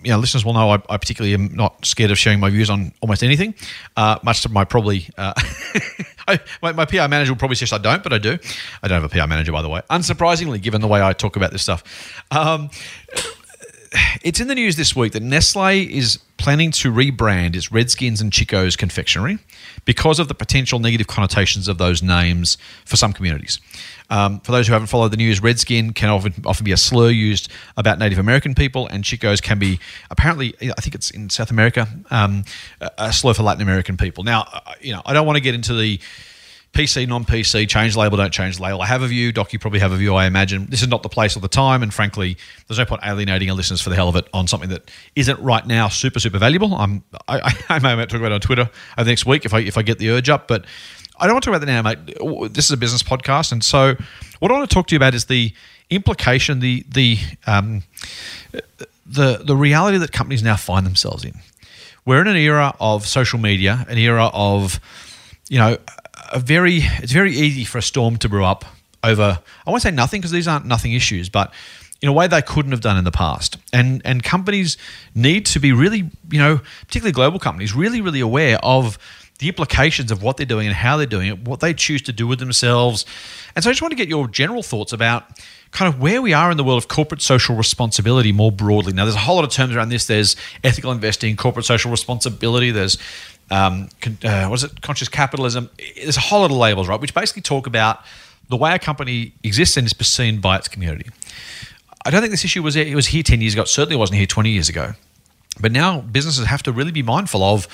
[0.04, 2.70] you know, listeners will know I, I, particularly am not scared of sharing my views
[2.70, 3.54] on almost anything,
[3.97, 5.34] uh, much to my probably, uh,
[6.28, 8.38] I, my, my, PR manager will probably suggest I don't, but I do.
[8.82, 11.36] I don't have a PR manager, by the way, unsurprisingly, given the way I talk
[11.36, 11.84] about this stuff.
[12.32, 12.70] Um,
[14.22, 18.32] it's in the news this week that Nestle is planning to rebrand its Redskins and
[18.32, 19.40] Chico's confectionery
[19.86, 23.60] because of the potential negative connotations of those names for some communities.
[24.10, 27.10] Um, for those who haven't followed the news, Redskin can often, often be a slur
[27.10, 29.80] used about Native American people, and Chico's can be
[30.10, 32.44] apparently, I think it's in South America, um,
[32.98, 34.24] a slur for Latin American people.
[34.24, 36.00] Now, uh, you know, I don't want to get into the
[36.74, 38.82] PC, non PC, change label, don't change label.
[38.82, 39.32] I have a view.
[39.32, 40.67] Doc, you probably have a view, I imagine.
[40.67, 41.82] This is not the place or the time.
[41.82, 44.70] And frankly, there's no point alienating our listeners for the hell of it on something
[44.70, 46.76] that isn't right now super, super valuable.
[46.76, 49.59] I'm, I, I may talk about it on Twitter over the next week if I,
[49.61, 50.47] if I get the urge up.
[50.47, 50.65] But
[51.20, 52.53] I don't want to talk about that now, mate.
[52.53, 53.51] This is a business podcast.
[53.51, 53.95] And so
[54.39, 55.53] what I want to talk to you about is the
[55.89, 57.17] implication, the, the,
[57.47, 57.84] um,
[59.05, 61.34] the, the reality that companies now find themselves in.
[62.05, 64.80] We're in an era of social media, an era of,
[65.49, 65.78] you know,
[66.32, 68.65] a very it's very easy for a storm to brew up
[69.03, 71.53] over I won't say nothing because these aren't nothing issues, but
[72.01, 73.57] in a way they couldn't have done in the past.
[73.73, 74.77] And and companies
[75.15, 78.97] need to be really, you know, particularly global companies, really, really aware of
[79.39, 82.11] the implications of what they're doing and how they're doing it, what they choose to
[82.11, 83.05] do with themselves.
[83.55, 85.23] And so I just want to get your general thoughts about
[85.71, 88.91] kind of where we are in the world of corporate social responsibility more broadly.
[88.91, 90.07] Now, there's a whole lot of terms around this.
[90.07, 92.71] There's ethical investing, corporate social responsibility.
[92.71, 92.97] There's
[93.52, 93.89] um,
[94.24, 94.82] uh, what is it?
[94.82, 95.70] Conscious capitalism.
[95.95, 98.04] There's a whole lot of labels, right, which basically talk about
[98.50, 101.10] the way a company exists and is perceived by its community.
[102.06, 103.64] I don't think this issue was it was here ten years ago.
[103.64, 104.93] It certainly wasn't here twenty years ago.
[105.60, 107.68] But now businesses have to really be mindful of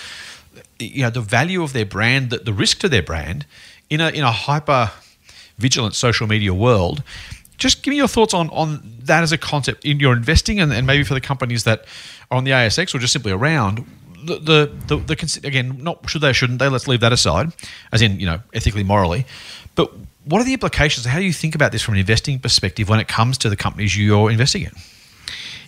[0.79, 3.45] you know the value of their brand, the, the risk to their brand
[3.89, 4.91] in a in a hyper
[5.57, 7.03] vigilant social media world.
[7.57, 10.73] Just give me your thoughts on on that as a concept in your investing, and,
[10.73, 11.85] and maybe for the companies that
[12.31, 13.85] are on the ASX or just simply around.
[14.25, 16.67] The, the, the, the again, not should they or shouldn't they?
[16.67, 17.53] Let's leave that aside,
[17.91, 19.25] as in you know ethically, morally.
[19.75, 19.91] But
[20.25, 21.05] what are the implications?
[21.05, 23.55] How do you think about this from an investing perspective when it comes to the
[23.55, 24.71] companies you're investing in?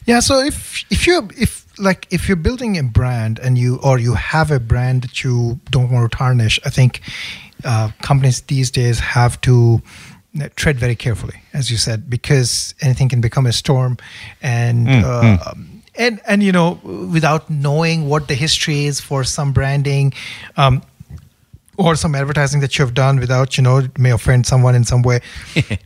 [0.06, 4.00] Yeah, so if if you if like if you're building a brand and you or
[4.00, 7.02] you have a brand that you don't want to tarnish, I think
[7.64, 9.82] uh, companies these days have to
[10.42, 13.98] uh, tread very carefully, as you said, because anything can become a storm,
[14.42, 14.88] and.
[14.88, 15.77] Mm, uh, mm.
[15.98, 16.80] And, and you know
[17.12, 20.14] without knowing what the history is for some branding
[20.58, 20.82] um,
[21.78, 25.02] or some advertising that you've done without you know it may offend someone in some
[25.02, 25.20] way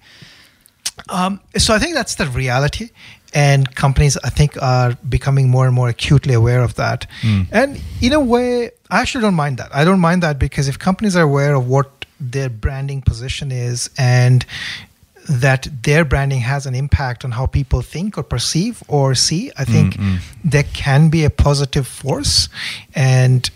[1.10, 2.90] um, so I think that's the reality,
[3.34, 7.08] and companies I think are becoming more and more acutely aware of that.
[7.52, 9.74] And in a way, I actually don't mind that.
[9.74, 13.90] I don't mind that because if companies are aware of what their branding position is
[13.98, 14.46] and
[15.30, 19.66] that their branding has an impact on how people think or perceive or see, I
[19.66, 20.20] think mm, mm.
[20.44, 22.50] there can be a positive force.
[22.96, 23.50] And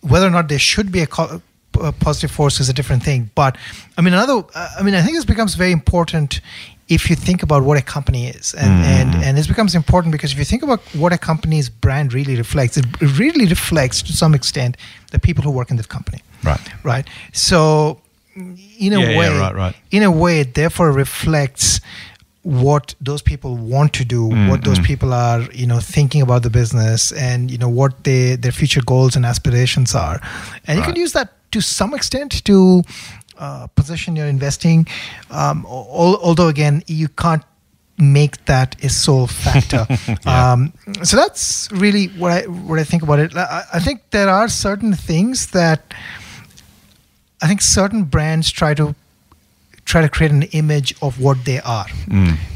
[0.00, 1.42] whether or not there should be a, co-
[1.80, 3.30] a positive force is a different thing.
[3.34, 3.56] But
[3.96, 6.40] I mean, another, uh, I mean, I think this becomes very important
[6.88, 8.86] if you think about what a company is, and mm.
[8.86, 12.36] and and this becomes important because if you think about what a company's brand really
[12.36, 14.76] reflects, it really reflects to some extent
[15.10, 16.20] the people who work in that company.
[16.44, 16.60] Right.
[16.82, 17.08] Right.
[17.32, 18.01] So,
[18.34, 19.76] in a Yeah, yeah, way, right, right.
[19.90, 21.80] in a way, it therefore reflects
[22.42, 26.50] what those people want to do, what those people are, you know, thinking about the
[26.50, 30.20] business, and you know what they their future goals and aspirations are,
[30.66, 32.82] and you can use that to some extent to
[33.38, 34.86] uh, position your investing.
[35.30, 37.44] Um, al- although again, you can't
[37.98, 39.86] make that a sole factor.
[40.26, 40.72] um,
[41.04, 43.36] so that's really what I what I think about it.
[43.36, 45.94] I, I think there are certain things that
[47.42, 48.94] I think certain brands try to
[49.84, 51.86] try to create an image of what they are.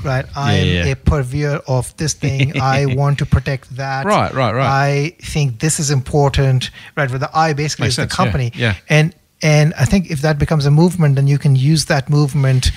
[0.04, 0.24] Right?
[0.36, 0.74] I am Mm.
[0.74, 0.92] yeah.
[0.92, 2.60] a purveyor of this thing.
[2.76, 4.06] I want to protect that.
[4.06, 4.66] Right, right, right.
[4.88, 6.70] I think this is important.
[6.96, 7.10] Right?
[7.10, 8.52] Where the I basically Makes is sense, the company.
[8.54, 8.74] yeah.
[8.88, 9.12] And
[9.42, 12.70] and I think if that becomes a movement, then you can use that movement.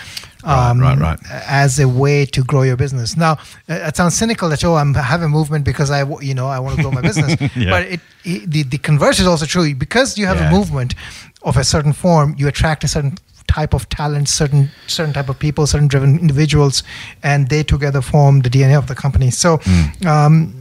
[0.43, 1.19] Right, Um, right, right.
[1.47, 3.15] As a way to grow your business.
[3.17, 3.33] Now,
[3.69, 6.59] uh, it sounds cynical that oh, I'm have a movement because I, you know, I
[6.59, 7.35] want to grow my business.
[7.55, 7.69] Yeah.
[7.73, 10.49] But it, it the the converse is also true because you have Yeah.
[10.49, 10.95] a movement
[11.43, 13.17] of a certain form, you attract a certain
[13.47, 16.83] type of talent, certain certain type of people, certain driven individuals,
[17.23, 19.31] and they together form the DNA of the company.
[19.31, 20.07] So, Hmm.
[20.07, 20.53] um,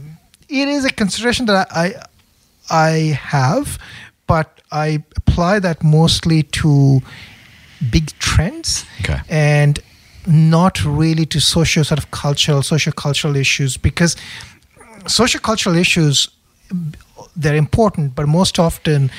[0.47, 1.93] it is a consideration that I
[2.71, 3.77] I have,
[4.27, 7.01] but I apply that mostly to
[7.91, 9.19] big trends Okay.
[9.29, 9.79] and
[10.27, 14.15] not really to social sort of cultural, social cultural issues because
[15.07, 16.29] social cultural issues
[17.35, 19.09] they're important, but most often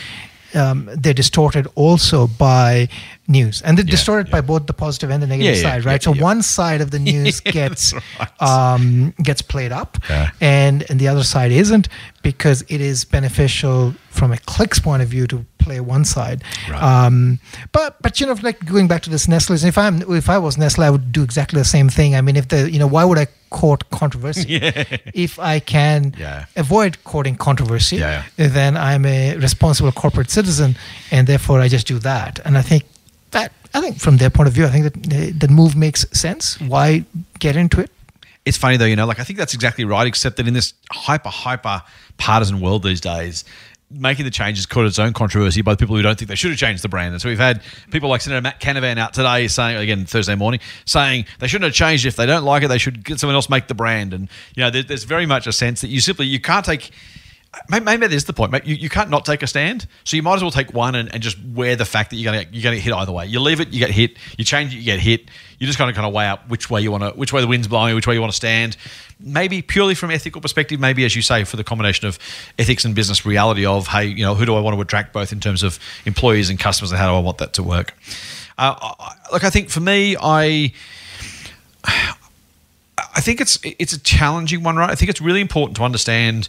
[0.54, 2.88] um, they're distorted also by
[3.28, 5.84] news, and they're Yeah, distorted by both the positive and the negative Yeah, yeah, side,
[5.84, 6.00] right?
[6.00, 6.22] yeah, so yeah.
[6.22, 8.42] one side of the news gets right.
[8.42, 10.30] um, gets played up, Yeah.
[10.40, 11.88] and and the other side isn't
[12.22, 16.42] because it is beneficial from a clicks point of view to play one side.
[16.70, 16.82] Right.
[16.82, 17.38] Um,
[17.72, 20.56] but but you know, like going back to this Nestle, if I'm if I was
[20.56, 22.14] Nestle, I would do exactly the same thing.
[22.16, 24.46] I mean, if the you know, why would I court controversy
[25.14, 26.44] if I can Yeah.
[26.56, 27.96] avoid courting controversy?
[27.96, 30.76] Yeah, Then I'm a responsible corporate citizen,
[31.10, 32.40] and therefore I just do that.
[32.44, 32.84] And I think
[33.30, 36.04] that I think from their point of view, I think that uh, that move makes
[36.12, 36.58] sense.
[36.60, 37.04] Why
[37.38, 37.90] get into it?
[38.46, 40.72] It's funny though, you know, like I think that's exactly right, except that in this
[40.90, 41.82] hyper, hyper
[42.16, 43.44] partisan world these days,
[43.90, 46.50] making the changes caused its own controversy by the people who don't think they should
[46.50, 47.12] have changed the brand.
[47.12, 47.60] And so we've had
[47.90, 51.74] people like Senator Matt Canavan out today saying, again, Thursday morning, saying they shouldn't have
[51.74, 52.06] changed.
[52.06, 54.14] If they don't like it, they should get someone else make the brand.
[54.14, 56.90] And, you know, there, there's very much a sense that you simply, you can't take,
[57.68, 58.64] Maybe maybe that is the point.
[58.64, 61.12] You, you can't not take a stand, so you might as well take one and,
[61.12, 63.26] and just wear the fact that you're gonna you're gonna get hit either way.
[63.26, 64.16] You leave it, you get hit.
[64.38, 65.28] You change it, you get hit.
[65.58, 67.40] You just kind of kind of weigh up which way you want to, which way
[67.40, 68.76] the wind's blowing, which way you want to stand.
[69.18, 72.20] Maybe purely from ethical perspective, maybe as you say, for the combination of
[72.56, 75.32] ethics and business reality of hey, you know, who do I want to attract both
[75.32, 77.94] in terms of employees and customers, and how do I want that to work?
[78.58, 78.94] Uh,
[79.32, 80.72] look, I think for me, I.
[83.12, 84.90] I think it's it's a challenging one, right?
[84.90, 86.48] I think it's really important to understand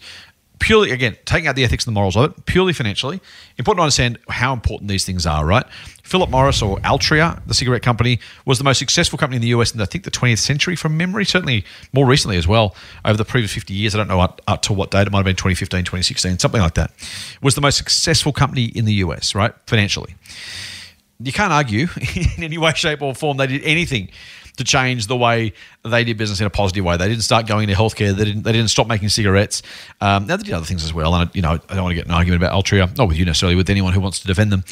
[0.61, 3.19] purely again taking out the ethics and the morals of it, purely financially.
[3.57, 5.65] Important to understand how important these things are, right?
[6.03, 9.73] Philip Morris or Altria, the cigarette company, was the most successful company in the US
[9.73, 13.25] in I think the 20th century from memory, certainly more recently as well over the
[13.25, 13.95] previous 50 years.
[13.95, 15.07] I don't know up, up to what date.
[15.07, 16.91] It might have been 2015, 2016, something like that.
[17.41, 19.53] Was the most successful company in the US, right?
[19.65, 20.15] Financially
[21.23, 21.87] you can't argue
[22.37, 24.09] in any way, shape, or form they did anything
[24.61, 25.53] to change the way
[25.83, 26.97] they did business in a positive way.
[26.97, 28.15] They didn't start going into healthcare.
[28.15, 28.43] They didn't.
[28.43, 29.61] They didn't stop making cigarettes.
[29.99, 31.13] Um, now they did other things as well.
[31.15, 33.25] And you know, I don't want to get an argument about Altria, not with you
[33.25, 34.63] necessarily, with anyone who wants to defend them.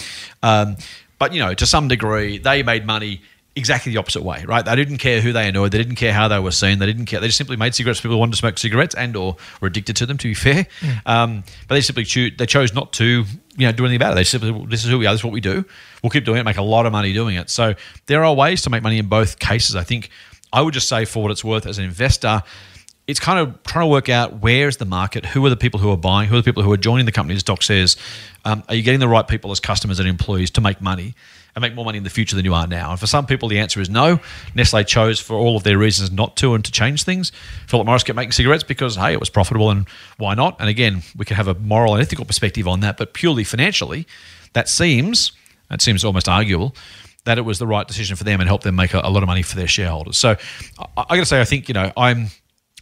[0.43, 0.77] Um,
[1.17, 3.21] but you know, to some degree, they made money
[3.59, 4.65] exactly the opposite way, right?
[4.65, 5.71] They didn't care who they annoyed.
[5.71, 6.79] They didn't care how they were seen.
[6.79, 7.19] They didn't care.
[7.19, 7.99] They just simply made cigarettes.
[7.99, 10.17] for People who wanted to smoke cigarettes and or were addicted to them.
[10.17, 10.65] To be fair,
[11.05, 12.31] um, but they simply choose.
[12.37, 13.25] They chose not to,
[13.57, 14.15] you know, do anything about it.
[14.15, 15.13] They simply, this is who we are.
[15.13, 15.63] This is what we do.
[16.01, 16.43] We'll keep doing it.
[16.43, 17.49] Make a lot of money doing it.
[17.49, 17.75] So
[18.07, 19.75] there are ways to make money in both cases.
[19.75, 20.09] I think
[20.51, 22.41] I would just say, for what it's worth, as an investor.
[23.07, 25.79] It's kind of trying to work out where is the market, who are the people
[25.79, 27.35] who are buying, who are the people who are joining the company.
[27.35, 27.97] As Doc says,
[28.45, 31.15] um, are you getting the right people as customers and employees to make money?
[31.59, 32.91] And make more money in the future than you are now?
[32.91, 34.19] And for some people, the answer is no.
[34.55, 37.31] Nestle chose, for all of their reasons, not to and to change things.
[37.67, 39.87] Philip Morris kept making cigarettes because, hey, it was profitable and
[40.17, 40.55] why not?
[40.59, 44.07] And again, we can have a moral and ethical perspective on that, but purely financially,
[44.53, 45.33] that seems,
[45.69, 46.75] that seems almost arguable
[47.25, 49.21] that it was the right decision for them and helped them make a, a lot
[49.21, 50.17] of money for their shareholders.
[50.17, 50.37] So
[50.79, 52.27] I, I got to say, I think, you know, I'm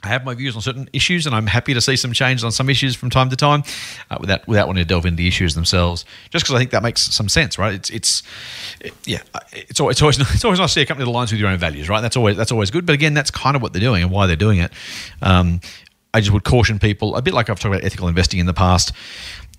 [0.04, 2.52] I have my views on certain issues, and I'm happy to see some changes on
[2.52, 3.64] some issues from time to time,
[4.12, 6.06] uh, without without wanting to delve into the issues themselves.
[6.30, 7.74] Just because I think that makes some sense, right?
[7.74, 8.24] It's it's
[8.80, 9.22] it, yeah,
[9.54, 11.50] it's always, it's always it's always nice to see a company that aligns with your
[11.50, 12.02] own values, right?
[12.02, 12.86] That's always that's always good.
[12.86, 14.72] But again, that's kind of what they're doing and why they're doing it.
[15.24, 15.62] Um,
[16.14, 18.54] I just would caution people a bit like I've talked about ethical investing in the
[18.54, 18.92] past.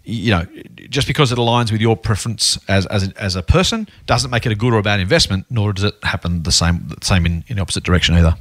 [0.05, 0.47] You know,
[0.89, 4.47] just because it aligns with your preference as as a, as a person doesn't make
[4.47, 5.47] it a good or a bad investment.
[5.51, 8.37] Nor does it happen the same same in, in opposite direction either.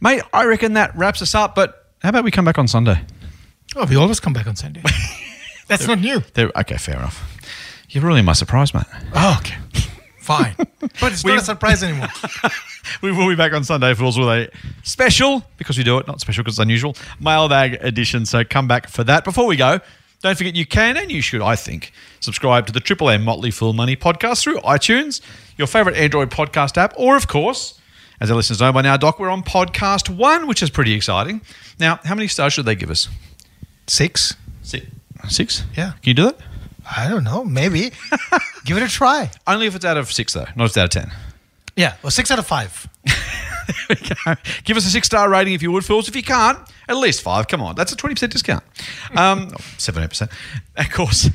[0.00, 1.54] Mate, I reckon that wraps us up.
[1.54, 3.00] But how about we come back on Sunday?
[3.76, 4.82] Oh, we always come back on Sunday.
[5.66, 6.22] That's not new.
[6.36, 7.36] Okay, fair enough.
[7.90, 8.84] You're really my surprise, mate.
[9.14, 9.56] Oh, okay.
[10.20, 10.54] Fine.
[10.56, 12.08] But it's We- not a surprise anymore.
[13.02, 14.50] We will be back on Sunday, Fools, with a
[14.82, 18.24] special, because we do it, not special because it's unusual, mailbag edition.
[18.24, 19.24] So come back for that.
[19.24, 19.80] Before we go,
[20.22, 23.50] don't forget you can and you should, I think, subscribe to the Triple M Motley
[23.50, 25.20] Fool Money podcast through iTunes,
[25.58, 27.78] your favorite Android podcast app, or of course,
[28.20, 31.40] as our listeners know by now, Doc, we're on podcast one, which is pretty exciting.
[31.78, 33.08] Now, how many stars should they give us?
[33.86, 34.34] Six?
[34.62, 34.86] Six.
[35.28, 35.64] Six?
[35.76, 35.92] Yeah.
[36.02, 36.38] Can you do that?
[36.96, 37.44] I don't know.
[37.44, 37.90] Maybe.
[38.64, 39.30] Give it a try.
[39.46, 41.12] Only if it's out of six, though, not if it's out of ten.
[41.76, 41.96] Yeah.
[42.02, 42.88] Well, six out of five.
[43.90, 44.34] we go.
[44.64, 46.08] Give us a six star rating if you would, Fools.
[46.08, 46.58] If you can't,
[46.88, 47.46] at least five.
[47.46, 48.64] Come on, that's a 20% discount.
[49.14, 50.30] Um, 17%.
[50.76, 51.28] Of course.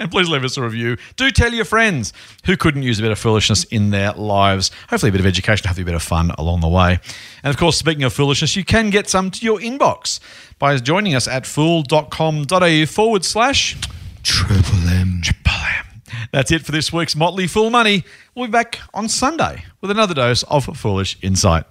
[0.00, 0.96] And please leave us a review.
[1.16, 2.14] Do tell your friends
[2.46, 4.70] who couldn't use a bit of foolishness in their lives.
[4.88, 6.98] Hopefully, a bit of education, hopefully, a bit of fun along the way.
[7.44, 10.18] And of course, speaking of foolishness, you can get some to your inbox
[10.58, 13.76] by joining us at fool.com.au forward slash
[14.22, 15.20] Triple M.
[15.22, 16.00] Triple M.
[16.32, 18.04] That's it for this week's Motley Fool Money.
[18.34, 21.64] We'll be back on Sunday with another dose of foolish insight.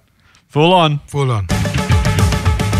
[0.46, 1.00] Fool on.
[1.08, 1.48] Full on.